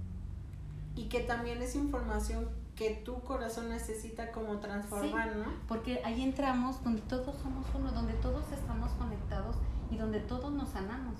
[0.95, 5.45] Y que también es información que tu corazón necesita como transformar, ¿no?
[5.67, 9.57] Porque ahí entramos donde todos somos uno, donde todos estamos conectados
[9.91, 11.19] y donde todos nos sanamos.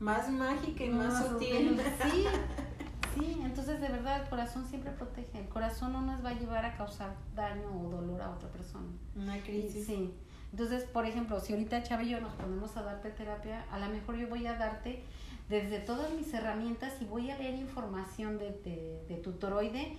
[0.00, 1.78] Más mágica y más, Más sutil.
[2.02, 2.26] Sí,
[3.18, 5.38] sí, entonces de verdad el corazón siempre protege.
[5.38, 8.86] El corazón no nos va a llevar a causar daño o dolor a otra persona.
[9.14, 9.86] Una crisis.
[9.86, 10.14] Sí.
[10.52, 13.88] Entonces, por ejemplo, si ahorita Chava y yo nos ponemos a darte terapia, a lo
[13.90, 15.04] mejor yo voy a darte
[15.48, 19.96] desde todas mis herramientas y voy a leer información de, de, de tu toroide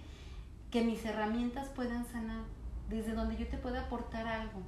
[0.71, 2.43] que mis herramientas puedan sanar,
[2.89, 4.61] desde donde yo te pueda aportar algo.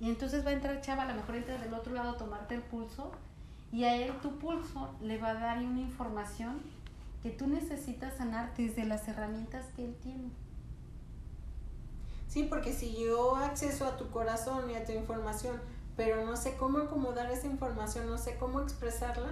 [0.00, 2.54] Y entonces va a entrar Chava, a lo mejor entra del otro lado a tomarte
[2.54, 3.10] el pulso
[3.72, 6.60] y a él tu pulso le va a dar una información
[7.22, 10.30] que tú necesitas sanar desde las herramientas que él tiene.
[12.28, 15.58] Sí, porque si yo acceso a tu corazón y a tu información,
[15.96, 19.30] pero no sé cómo acomodar esa información, no sé cómo expresarla,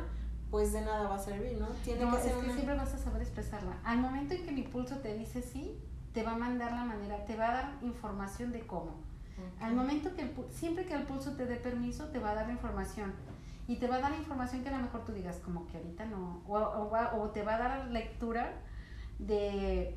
[0.51, 1.67] pues de nada va a servir, ¿no?
[1.85, 2.55] Tiene No, que es ser que una...
[2.55, 3.77] siempre vas a saber expresarla.
[3.85, 5.79] Al momento en que mi pulso te dice sí,
[6.13, 8.95] te va a mandar la manera, te va a dar información de cómo.
[9.61, 12.51] Al momento que el, siempre que el pulso te dé permiso, te va a dar
[12.51, 13.13] información.
[13.69, 16.05] Y te va a dar información que a lo mejor tú digas, como que ahorita
[16.07, 16.41] no.
[16.47, 18.53] O, o va- o te va a dar lectura
[19.19, 19.97] de,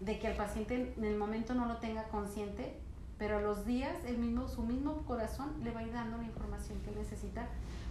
[0.00, 2.78] de que el paciente en el momento no lo tenga consciente,
[3.18, 6.24] pero a los días el mismo, su mismo corazón le va a ir dando la
[6.24, 7.46] información que necesita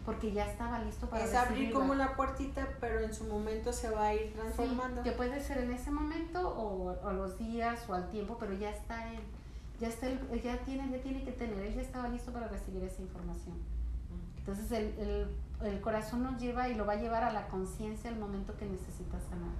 [0.05, 3.89] porque ya estaba listo para Es abrir como la puertita, pero en su momento se
[3.89, 5.01] va a ir transformando.
[5.01, 8.53] Sí, que puede ser en ese momento o, o los días o al tiempo, pero
[8.53, 9.21] ya está él.
[9.79, 12.83] Ya está él ya tiene, ya tiene que tener, él ya estaba listo para recibir
[12.83, 13.57] esa información.
[14.37, 15.27] Entonces el, el,
[15.67, 18.65] el corazón nos lleva y lo va a llevar a la conciencia al momento que
[18.65, 19.51] necesita sanar.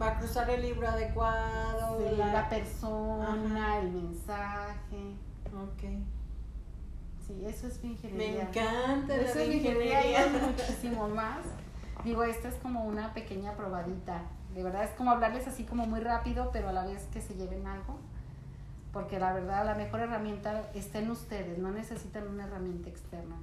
[0.00, 1.98] Va a cruzar el libro adecuado.
[1.98, 5.14] Sí, la- la persona, el mensaje.
[5.54, 5.82] Ok.
[7.26, 8.42] Sí, eso es Me ingeniería.
[8.48, 10.20] encanta Eso la es ingeniería y ingeniería.
[10.20, 11.38] hay muchísimo más.
[12.04, 14.22] Digo, esta es como una pequeña probadita.
[14.54, 17.34] De verdad es como hablarles así como muy rápido, pero a la vez que se
[17.34, 17.98] lleven algo.
[18.94, 23.36] Porque la verdad la mejor herramienta está en ustedes, no necesitan una herramienta externa.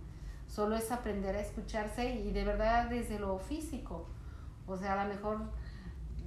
[0.47, 4.07] Solo es aprender a escucharse y de verdad desde lo físico.
[4.65, 5.39] O sea, a lo mejor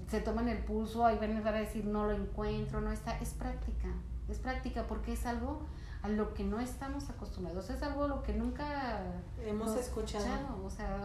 [0.09, 3.19] se toman el pulso, ahí van a decir no lo encuentro, no está.
[3.19, 3.89] Es práctica,
[4.29, 5.63] es práctica porque es algo
[6.03, 9.01] a lo que no estamos acostumbrados, es algo a lo que nunca
[9.43, 10.63] Hemos hemos escuchado.
[10.63, 11.01] O sea,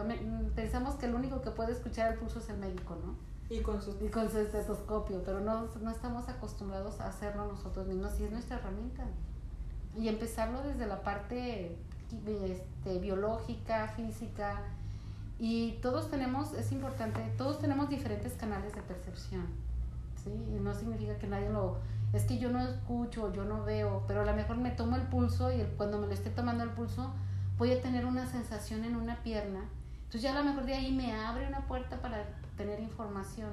[0.54, 3.14] pensamos que el único que puede escuchar el pulso es el médico, ¿no?
[3.50, 4.00] Y con sus...
[4.00, 8.30] Y con su estetoscopio, pero no, no estamos acostumbrados a hacerlo nosotros mismos y es
[8.30, 9.02] nuestra herramienta.
[9.98, 11.76] Y empezarlo desde la parte
[12.26, 14.62] este, biológica, física.
[15.38, 19.46] Y todos tenemos, es importante, todos tenemos diferentes canales de percepción.
[20.22, 20.30] ¿sí?
[20.30, 21.78] Y no significa que nadie lo...
[22.12, 25.02] Es que yo no escucho, yo no veo, pero a lo mejor me tomo el
[25.02, 27.12] pulso y el- cuando me lo esté tomando el pulso
[27.56, 29.60] voy a tener una sensación en una pierna.
[29.98, 32.24] Entonces ya a lo mejor de ahí me abre una puerta para
[32.60, 33.50] tener información.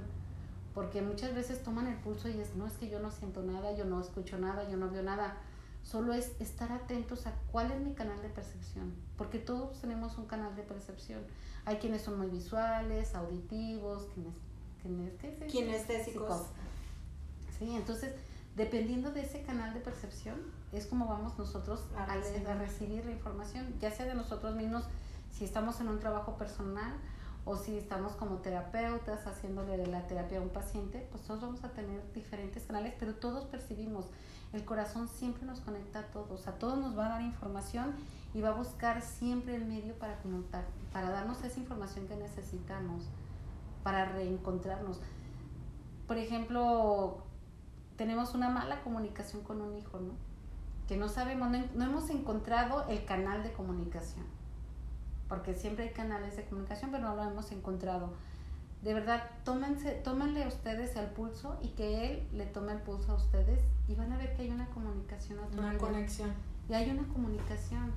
[0.74, 3.76] Porque muchas veces toman el pulso y es, no, es que yo no siento nada,
[3.76, 5.38] yo no escucho nada, yo no veo nada.
[5.82, 8.94] Solo es estar atentos a cuál es mi canal de percepción.
[9.18, 11.22] Porque todos tenemos un canal de percepción.
[11.66, 14.34] Hay quienes son muy visuales, auditivos, quienes...
[14.82, 15.48] quienes ¿qué?
[15.48, 16.44] Kinestésicos.
[17.58, 18.14] Sí, entonces,
[18.56, 20.36] dependiendo de ese canal de percepción,
[20.74, 22.48] es como vamos nosotros A a, recibir.
[22.48, 24.84] a recibir la información, ya sea de nosotros mismos,
[25.32, 26.94] si estamos en un trabajo personal
[27.48, 31.70] o si estamos como terapeutas haciéndole la terapia a un paciente, pues todos vamos a
[31.70, 34.06] tener diferentes canales, pero todos percibimos.
[34.52, 37.96] El corazón siempre nos conecta a todos, a todos nos va a dar información
[38.34, 43.06] y va a buscar siempre el medio para conectar, para darnos esa información que necesitamos,
[43.82, 45.00] para reencontrarnos.
[46.06, 47.20] Por ejemplo,
[47.96, 50.12] tenemos una mala comunicación con un hijo, ¿no?
[50.86, 54.37] Que no sabemos, no, no hemos encontrado el canal de comunicación.
[55.28, 58.14] Porque siempre hay canales de comunicación, pero no lo hemos encontrado.
[58.82, 63.16] de verdad, tómense, tómenle ustedes el pulso y que él le tome el pulso a
[63.16, 65.40] ustedes y van a ver que hay una comunicación.
[65.58, 66.32] Una conexión.
[66.70, 67.92] Y hay una comunicación.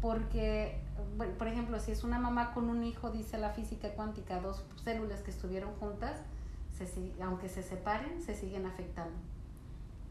[0.00, 0.80] Porque,
[1.38, 5.22] por ejemplo, si es una mamá con un hijo, dice la física cuántica, dos células
[5.22, 6.20] que estuvieron juntas,
[6.70, 6.86] se,
[7.22, 9.16] aunque se separen, se siguen afectando.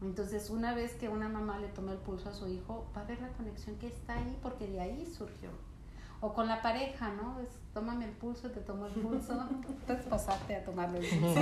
[0.02, 3.04] Entonces, una vez que una mamá le toma el pulso a su hijo, va a
[3.04, 5.50] ver la conexión que está ahí porque de ahí surgió.
[6.20, 7.38] O con la pareja, ¿no?
[7.40, 9.48] Es, tómame el pulso, te tomo el pulso.
[9.86, 11.40] Puedes pasarte a tomarle el pulso.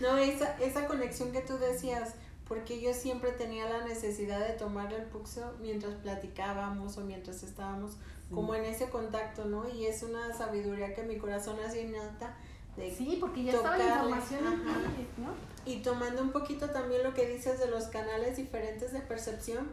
[0.00, 2.14] no, esa, esa conexión que tú decías,
[2.46, 7.96] porque yo siempre tenía la necesidad de tomarle el pulso mientras platicábamos o mientras estábamos
[8.32, 9.68] como en ese contacto, ¿no?
[9.68, 12.36] Y es una sabiduría que mi corazón hace innata
[12.76, 14.44] de Sí, porque ya estaba la información
[15.16, 15.34] ¿no?
[15.64, 19.68] Y tomando un poquito también lo que dices de los canales diferentes de percepción,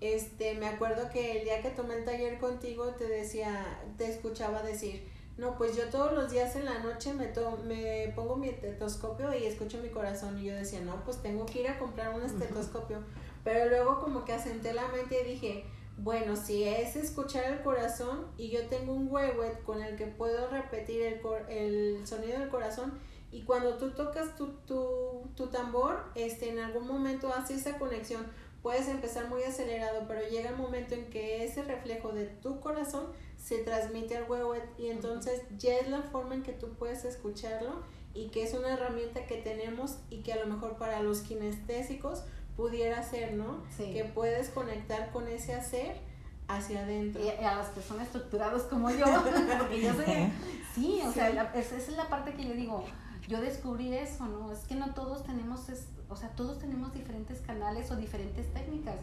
[0.00, 4.62] este, me acuerdo que el día que tomé el taller contigo te decía, te escuchaba
[4.62, 5.08] decir,
[5.38, 9.34] no, pues yo todos los días en la noche me, to me pongo mi estetoscopio
[9.34, 12.22] y escucho mi corazón y yo decía, no, pues tengo que ir a comprar un
[12.22, 13.02] estetoscopio.
[13.44, 15.64] Pero luego como que asenté la mente y dije,
[15.98, 20.48] bueno, si es escuchar el corazón y yo tengo un huehuet con el que puedo
[20.48, 22.98] repetir el, el sonido del corazón
[23.30, 28.26] y cuando tú tocas tu, tu, tu tambor, este, en algún momento hace esa conexión
[28.66, 33.06] puedes empezar muy acelerado, pero llega el momento en que ese reflejo de tu corazón
[33.38, 37.84] se transmite al huevo y entonces ya es la forma en que tú puedes escucharlo
[38.12, 42.24] y que es una herramienta que tenemos y que a lo mejor para los kinestésicos
[42.56, 43.62] pudiera ser, ¿no?
[43.76, 46.00] Que puedes conectar con ese hacer
[46.48, 47.22] hacia adentro.
[47.22, 49.06] Y a los que son estructurados como yo,
[49.60, 50.32] porque yo sé,
[50.74, 52.84] sí, o sea, esa es la parte que yo digo,
[53.28, 54.50] yo descubrí eso, ¿no?
[54.50, 55.68] Es que no todos tenemos
[56.08, 58.96] o sea, todos tenemos diferentes canales o diferentes técnicas.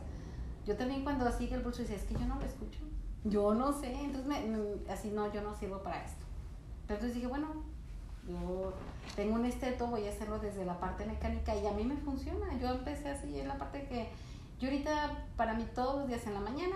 [0.66, 2.80] Yo también cuando sigue el pulso dice, es que yo no lo escucho.
[3.26, 6.26] Yo no sé, entonces me, así no, yo no sirvo para esto.
[6.88, 7.48] Pero entonces dije, bueno,
[8.28, 8.74] yo
[9.16, 12.58] tengo un esteto, voy a hacerlo desde la parte mecánica y a mí me funciona.
[12.60, 14.10] Yo empecé así en la parte que
[14.60, 16.76] yo ahorita para mí todos los días en la mañana,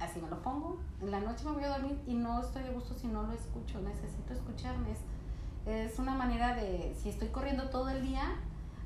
[0.00, 2.70] así me lo pongo, en la noche me voy a dormir y no estoy a
[2.72, 4.88] gusto si no lo escucho, necesito escucharme.
[4.90, 8.40] Es, es una manera de, si estoy corriendo todo el día,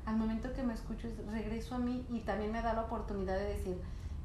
[0.07, 3.57] al momento que me escucho regreso a mí y también me da la oportunidad de
[3.57, 3.77] decir,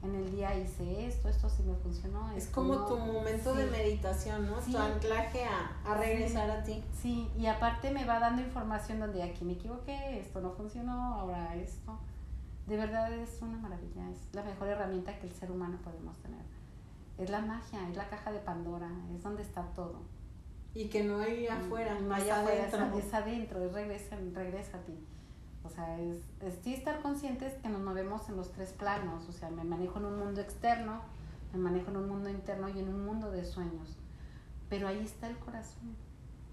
[0.04, 2.30] en el día hice esto, esto sí me funcionó.
[2.36, 4.58] Es como tu momento de meditación, ¿no?
[4.58, 6.84] Tu anclaje a, regresar a ti.
[7.00, 11.56] Sí, y aparte me va dando información donde aquí me equivoqué, esto no funcionó, ahora
[11.56, 11.98] esto.
[12.68, 16.44] De verdad es una maravilla, es la mejor herramienta que el ser humano podemos tener.
[17.18, 20.02] Es la magia, es la caja de Pandora, es donde está todo.
[20.74, 24.96] Y que no hay afuera, no hay afuera, es adentro, es regresa, regresa a ti.
[25.64, 29.28] O sea, es, es sí estar conscientes que nos movemos en los tres planos.
[29.28, 31.00] O sea, me manejo en un mundo externo,
[31.52, 33.96] me manejo en un mundo interno y en un mundo de sueños.
[34.68, 35.94] Pero ahí está el corazón,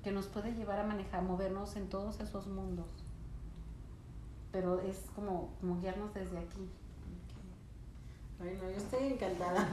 [0.03, 2.87] que nos puede llevar a manejar, movernos en todos esos mundos.
[4.51, 6.69] Pero es como, como guiarnos desde aquí.
[8.37, 9.67] Bueno, yo estoy encantada.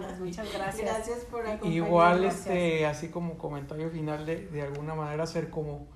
[0.00, 0.84] Pues muchas gracias.
[0.84, 1.88] Gracias por acompañarnos.
[1.88, 5.86] Igual, este, así como comentario final, de, de alguna manera ser como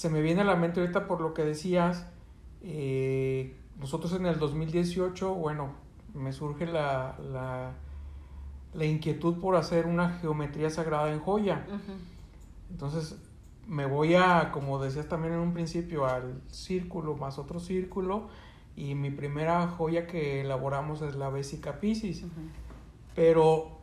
[0.00, 2.06] se me viene a la mente ahorita por lo que decías,
[2.62, 5.74] eh, nosotros en el 2018, bueno,
[6.14, 7.72] me surge la, la,
[8.72, 11.66] la, inquietud por hacer una geometría sagrada en joya.
[12.70, 13.18] Entonces
[13.68, 18.28] me voy a, como decías también en un principio, al círculo más otro círculo
[18.76, 22.24] y mi primera joya que elaboramos es la Vesica Piscis.
[23.14, 23.80] Pero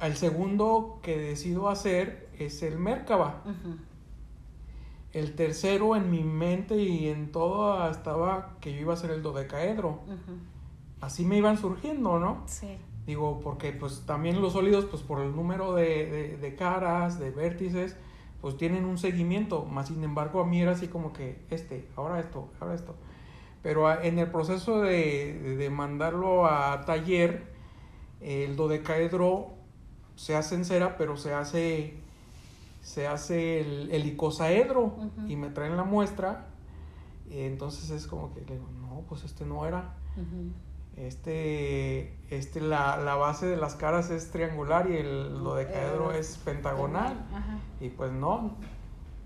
[0.00, 3.42] el segundo que decido hacer es el Merkaba.
[5.16, 9.22] El tercero en mi mente y en todo estaba que yo iba a ser el
[9.22, 10.00] dodecaedro.
[11.00, 12.42] Así me iban surgiendo, ¿no?
[12.44, 12.76] Sí.
[13.06, 17.96] Digo, porque pues también los sólidos, pues por el número de, de, caras, de vértices,
[18.42, 19.64] pues tienen un seguimiento.
[19.64, 22.94] Más sin embargo, a mí era así como que este, ahora esto, ahora esto.
[23.62, 27.46] Pero en el proceso de, de mandarlo a taller,
[28.20, 29.54] el dodecaedro
[30.14, 32.04] se hace en cera, pero se hace
[32.86, 34.94] se hace el, el icosaedro
[35.26, 36.46] y me traen la muestra.
[37.28, 39.96] entonces es como que le digo, no, pues este no era.
[40.94, 47.26] Este, este la, la, base de las caras es triangular y el dodecaedro es pentagonal.
[47.80, 48.54] Y pues no.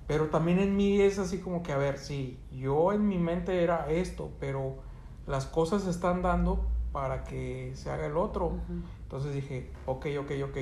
[0.07, 3.63] Pero también en mí es así como que, a ver, sí, yo en mi mente
[3.63, 4.77] era esto, pero
[5.27, 8.55] las cosas se están dando para que se haga el otro.
[9.03, 10.57] Entonces dije, ok, ok, ok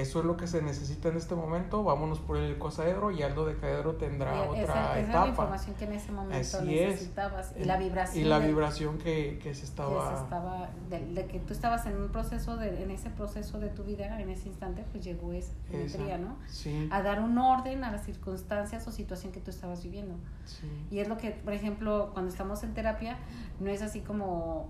[0.00, 3.44] eso es lo que se necesita en este momento, vámonos por el icosaedro y Aldo
[3.46, 5.00] de Caedro tendrá Y otra esa, esa etapa.
[5.00, 6.90] es la información que en ese momento Así es.
[6.90, 7.52] necesitabas.
[7.58, 8.24] Y la vibración.
[8.24, 10.14] Y la de- vibración que, que se que se estaba...
[10.22, 13.84] estaba de, de que tú estabas en un proceso de en ese proceso de tu
[13.84, 17.90] vida en ese instante pues llegó esa geometría no Sí, a dar un orden a
[17.90, 20.14] las circunstancias o situación que tú estabas viviendo
[20.44, 20.66] sí.
[20.90, 23.16] y es lo que por ejemplo cuando estamos en terapia
[23.60, 24.68] no es así como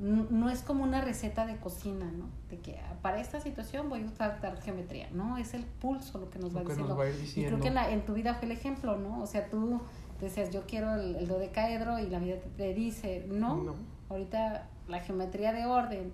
[0.00, 3.88] n- no es como una receta de cocina no de que ah, para esta situación
[3.88, 6.72] voy a usar tal geometría no es el pulso lo que nos va Lo que
[6.74, 8.52] diciendo nos va a ir y creo que en, la- en tu vida fue el
[8.52, 9.20] ejemplo, ¿no?
[9.22, 9.80] O sea, tú
[10.20, 13.74] decías, yo quiero el, el dodecaedro y la vida te, te dice, no, No.
[14.08, 16.12] ahorita la geometría de orden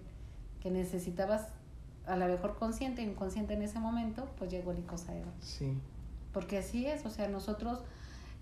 [0.61, 1.48] que necesitabas
[2.06, 5.31] a la mejor consciente e inconsciente en ese momento, pues llegó el icosaedro.
[5.40, 5.73] Sí,
[6.32, 7.81] Porque así es, o sea, nosotros,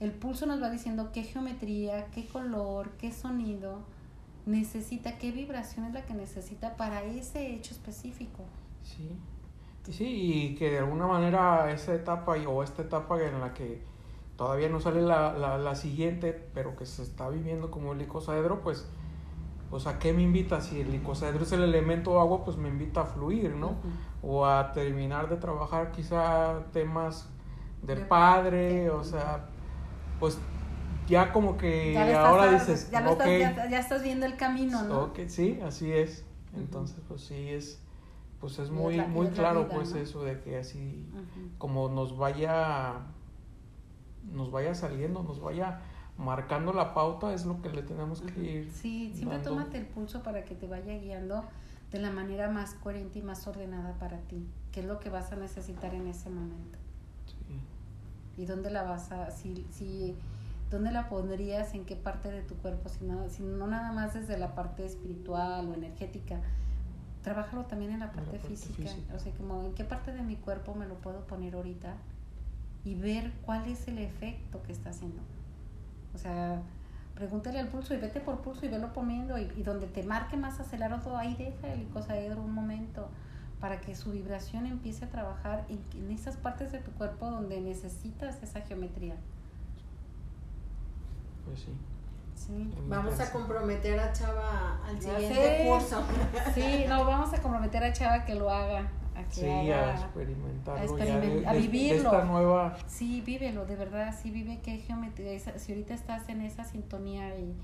[0.01, 3.81] el pulso nos va diciendo qué geometría, qué color, qué sonido
[4.47, 8.43] necesita, qué vibración es la que necesita para ese hecho específico.
[8.83, 9.17] sí.
[9.89, 13.53] Y sí, y que de alguna manera esa etapa y- o esta etapa en la
[13.53, 13.83] que
[14.37, 18.61] todavía no sale la, la, la siguiente, pero que se está viviendo como el icosaedro,
[18.61, 18.87] pues,
[19.71, 20.61] pues a qué me invita?
[20.61, 23.75] Si el icosaedro es el elemento agua, pues me invita a fluir, ¿no?
[24.23, 27.29] O a terminar de trabajar quizá temas
[27.83, 29.49] del De- padre, o sea,
[30.21, 30.39] pues
[31.09, 34.27] ya como que Ya estás ahora dices, ya, lo ok, estás, ya, ya estás viendo
[34.27, 35.03] el camino, ¿no?
[35.05, 36.25] ok, sí, así es.
[36.57, 37.81] Entonces, pues sí es,
[38.41, 39.97] pues es muy, la- muy claro, vida, pues ¿no?
[39.97, 41.51] eso de que así, Ujú.
[41.59, 43.01] como nos vaya,
[44.33, 45.81] nos vaya saliendo, nos vaya
[46.19, 48.71] marcando la pauta, es lo que le tenemos que ir.
[48.73, 49.51] Sí, siempre dando.
[49.51, 51.45] tómate el pulso para que te vaya guiando
[51.91, 55.33] de la manera más coherente y más ordenada para ti, que es lo que vas
[55.33, 56.79] a necesitar en ese momento.
[57.27, 60.17] Sí, ¿Y dónde la vas a, si, si,
[60.73, 64.15] dónde la pondrías, en qué parte de tu cuerpo, si no, si no nada más
[64.15, 66.41] desde la parte espiritual o energética,
[67.23, 68.83] trabájalo también en la la parte, parte física.
[68.83, 69.15] física.
[69.15, 71.95] o sea, como en qué parte de mi cuerpo me lo puedo poner ahorita
[72.85, 75.23] y ver cuál es el efecto que está haciendo.
[76.15, 76.61] O sea,
[77.15, 80.37] pregúntale al pulso y vete por pulso y velo poniendo y, y donde te marque
[80.37, 83.09] más acelerado, ahí deja el icosaedro un momento
[83.61, 87.61] para que su vibración empiece a trabajar en, en esas partes de tu cuerpo donde
[87.61, 89.15] necesitas esa geometría.
[91.45, 91.73] Pues sí.
[92.35, 92.73] Sí.
[92.89, 96.03] Vamos a comprometer a Chava al siguiente curso.
[96.55, 98.89] Sí, no, vamos a comprometer a Chava que lo haga.
[99.15, 99.61] A que Sí, a
[99.93, 102.11] haga- experimentarlo, a ya de- experimen- a de- de vivirlo.
[102.11, 105.33] esta nueva Sí, vívelo, de verdad, sí vive qué geometría.
[105.33, 107.55] esa- si ahorita estás en esa sintonía y,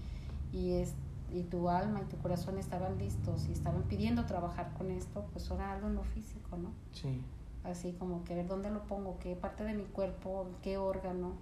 [0.52, 0.92] y, es,
[1.32, 5.50] y tu alma y tu corazón estaban listos y estaban pidiendo trabajar con esto, pues
[5.50, 6.70] ahora algo en lo físico, ¿no?
[6.92, 7.20] Sí,
[7.64, 11.32] Así como que ver dónde lo pongo, qué parte de mi cuerpo, qué órgano,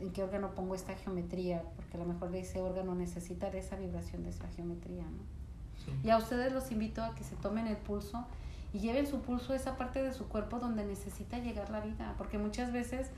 [0.00, 3.76] en qué órgano pongo esta geometría, porque a lo mejor ese órgano necesita de esa
[3.76, 5.22] vibración, de esa geometría, ¿no?
[5.84, 5.92] sí.
[6.02, 8.26] Y a ustedes los invito a que se tomen el pulso
[8.72, 12.14] y lleven su pulso a esa parte de su cuerpo donde necesita llegar la vida,
[12.18, 13.08] porque muchas veces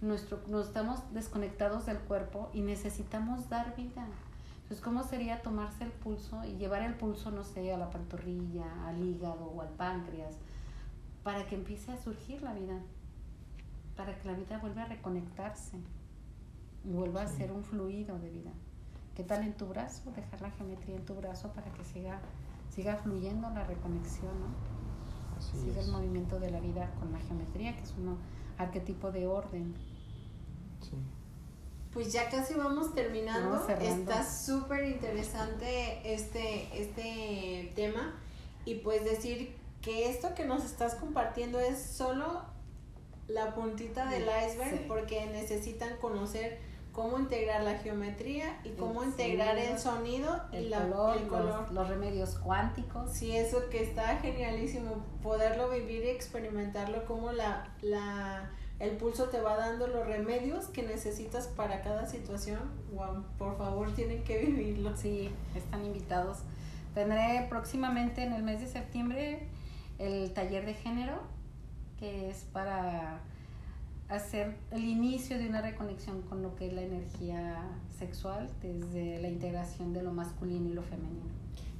[0.00, 4.06] nuestro, nos estamos desconectados del cuerpo y necesitamos dar vida.
[4.62, 8.86] Entonces, ¿cómo sería tomarse el pulso y llevar el pulso, no sé, a la pantorrilla,
[8.86, 10.36] al hígado o al páncreas,
[11.24, 12.78] para que empiece a surgir la vida,
[13.96, 15.76] para que la vida vuelva a reconectarse
[16.84, 18.52] y vuelva a ser un fluido de vida?
[19.14, 20.10] ¿Qué tal en tu brazo?
[20.12, 22.20] Dejar la geometría en tu brazo para que siga,
[22.74, 24.46] siga fluyendo la reconexión, ¿no?
[25.36, 25.86] Así Siga es.
[25.86, 28.18] el movimiento de la vida con la geometría, que es un
[28.58, 29.74] arquetipo de orden.
[30.82, 30.96] Sí.
[31.92, 33.50] Pues ya casi vamos terminando.
[33.50, 33.68] Vamos.
[33.82, 38.14] Está súper interesante este, este tema.
[38.64, 42.42] Y pues decir que esto que nos estás compartiendo es solo
[43.28, 44.84] la puntita del iceberg Sí.
[44.86, 46.60] porque necesitan conocer
[46.92, 51.16] cómo integrar la geometría y cómo El integrar sonido, el sonido y El, la, color,
[51.16, 51.60] el color.
[51.62, 53.10] Los, los remedios cuánticos.
[53.12, 59.40] Sí, eso que está genialísimo, poderlo vivir y experimentarlo, como la, la, el pulso te
[59.40, 62.60] va dando los remedios que necesitas para cada situación.
[62.92, 64.96] Wow, por favor, tienen que vivirlo.
[64.96, 66.38] Sí, están invitados.
[66.94, 69.48] Tendré próximamente en el mes de septiembre
[69.98, 71.20] el taller de género,
[71.98, 73.20] que es para
[74.10, 77.62] hacer el inicio de una reconexión con lo que es la energía
[77.98, 81.30] sexual desde la integración de lo masculino y lo femenino.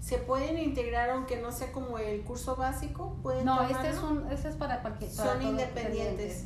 [0.01, 3.16] ¿Se pueden integrar aunque no sea como el curso básico?
[3.23, 3.77] ¿Pueden No, tomarlo?
[3.77, 5.11] este es, un, este es para cualquier...
[5.15, 6.44] para Son independientes.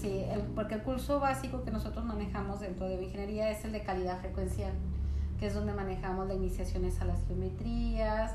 [0.00, 3.82] Sí, el- porque el curso básico que nosotros manejamos dentro de bioingeniería es el de
[3.82, 4.72] calidad frecuencial,
[5.40, 8.32] que es donde manejamos las iniciaciones a las geometrías,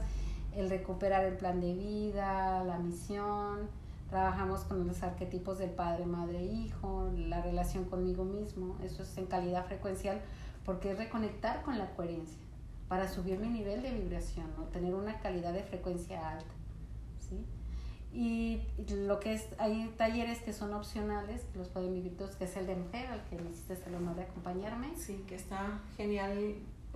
[0.56, 3.70] el recuperar el plan de vida, la misión,
[4.10, 9.26] trabajamos con los arquetipos del padre, madre, hijo, la relación conmigo mismo, eso es en
[9.26, 10.22] calidad frecuencial,
[10.66, 12.40] porque es reconectar con la coherencia
[12.88, 14.64] para subir mi nivel de vibración, ¿no?
[14.66, 16.54] tener una calidad de frecuencia alta.
[17.20, 17.46] ¿sí?
[18.14, 18.62] Y
[19.06, 22.66] lo que es, hay talleres que son opcionales, los pueden vivir todos, que es el
[22.66, 24.96] de mujer, al que me hiciste el honor de acompañarme.
[24.96, 26.56] Sí, que está genial.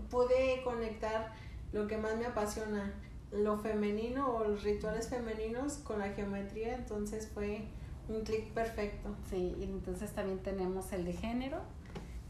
[0.09, 1.33] Pude conectar
[1.73, 2.93] lo que más me apasiona,
[3.31, 7.63] lo femenino o los rituales femeninos con la geometría, entonces fue
[8.09, 9.15] un clic perfecto.
[9.29, 11.59] Sí, y entonces también tenemos el de género,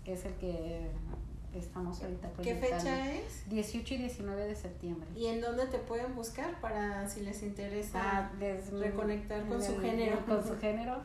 [0.05, 0.89] que es el que
[1.53, 3.49] estamos ahorita ¿Qué fecha es?
[3.49, 5.07] 18 y 19 de septiembre.
[5.15, 8.31] ¿Y en dónde te pueden buscar para si les interesa ah,
[8.71, 10.25] reconectar con su género?
[10.25, 11.01] Con su género.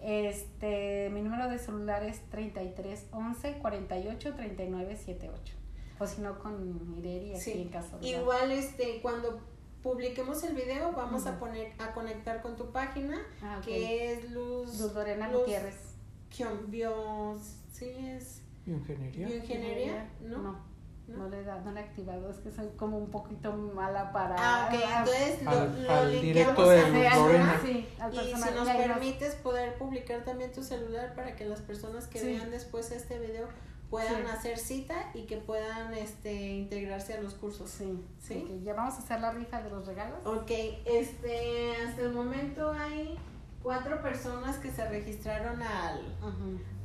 [0.00, 5.54] Este, mi número de celular es 33 11 48 39 78.
[6.00, 9.40] O si no, con Mireri aquí en caso Igual, este, cuando
[9.82, 14.78] publiquemos el video, vamos a poner a conectar con tu página, ah, que es Luz.
[14.80, 15.94] Luz Lorena Gutiérrez.
[16.68, 17.40] Bios,
[17.72, 18.42] sí, es.
[18.66, 19.26] Bioingeniería.
[19.26, 20.38] Bioingeniería, ¿no?
[20.38, 20.68] No.
[21.08, 24.36] No le, da, no le he activado, es que soy como un poquito mala para...
[24.38, 27.60] Ah, ok, entonces lo, al, lo directo de Lorena.
[27.64, 32.08] Sí, al y si nos permites poder publicar también tu celular para que las personas
[32.08, 33.48] que vean después este video
[33.90, 37.70] puedan hacer cita y que puedan este integrarse a los cursos.
[37.70, 38.60] Sí, sí.
[38.64, 40.18] ya vamos a hacer la rifa de los regalos.
[40.24, 40.50] Ok,
[40.84, 43.18] este, hasta el momento hay
[43.62, 46.00] cuatro personas que se registraron al,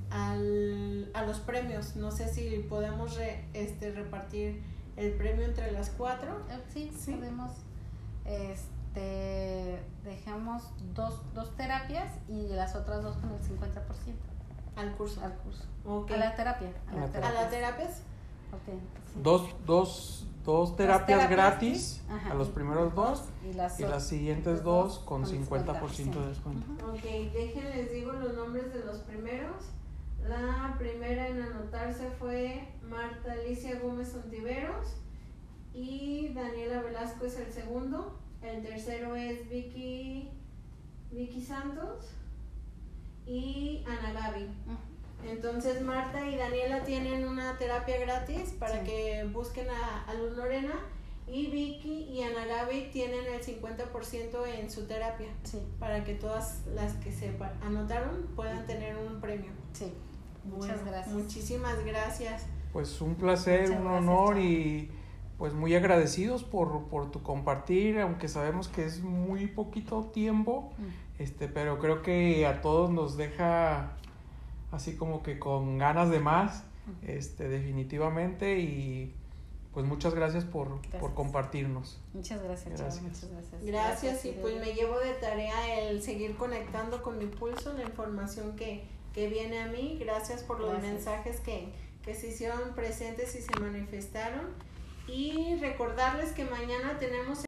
[0.10, 1.96] al a los premios.
[1.96, 3.20] No sé si podemos
[3.54, 4.62] este, repartir
[4.96, 6.40] el premio entre las cuatro.
[6.50, 7.52] Eh, sí, sí, podemos.
[8.26, 10.64] Este, dejamos
[10.94, 14.33] dos, dos terapias y las otras dos con el 50%.
[14.76, 15.22] Al curso.
[15.24, 15.64] Al curso.
[15.86, 16.70] A la terapia.
[16.92, 17.32] A, la terapia.
[17.32, 18.02] las terapias.
[18.62, 18.80] Okay,
[19.22, 25.00] dos, dos, dos terapias, gratis a los primeros dos y las, y las siguientes dos
[25.00, 26.86] con, 50%, de descuento.
[26.88, 27.02] Ok,
[27.34, 29.56] déjenles digo los nombres de los primeros.
[30.28, 34.88] La primera en anotarse fue Marta Alicia Gómez Ontiveros
[35.74, 38.18] y Daniela Velasco es el segundo.
[38.42, 40.30] El tercero es Vicky,
[41.12, 42.14] Vicky Santos
[43.26, 44.48] y Ana Gaby.
[45.30, 50.74] Entonces Marta y Daniela tienen una terapia gratis para que busquen a, Luz Lorena
[51.28, 55.60] y Vicky y Ana Gaby tienen el 50% en su terapia sí.
[55.80, 57.32] para que todas las que se
[57.62, 59.52] anotaron puedan tener un premio.
[59.72, 59.94] Sí.
[60.44, 61.16] Muchas gracias.
[61.16, 62.46] Muchísimas gracias.
[62.74, 64.92] Pues un placer, un honor y
[65.38, 70.84] pues muy agradecidos por, por tu compartir, aunque sabemos que es muy poquito tiempo, mm.
[71.20, 73.94] Este, pero creo que a todos nos deja
[74.72, 76.64] así como que con ganas de más,
[77.06, 79.14] este, definitivamente, y
[79.74, 82.00] pues muchas gracias por, por compartirnos.
[82.14, 83.04] Muchas gracias, gracias.
[83.04, 83.64] muchas gracias.
[83.64, 88.56] Gracias, y pues me llevo de tarea el seguir conectando con mi pulso, la información
[88.56, 88.84] que,
[89.14, 89.98] que viene a mí.
[90.00, 91.72] Gracias por los mensajes que,
[92.04, 94.48] que se hicieron presentes y se manifestaron
[95.08, 97.40] y recordarles que mañana tenemos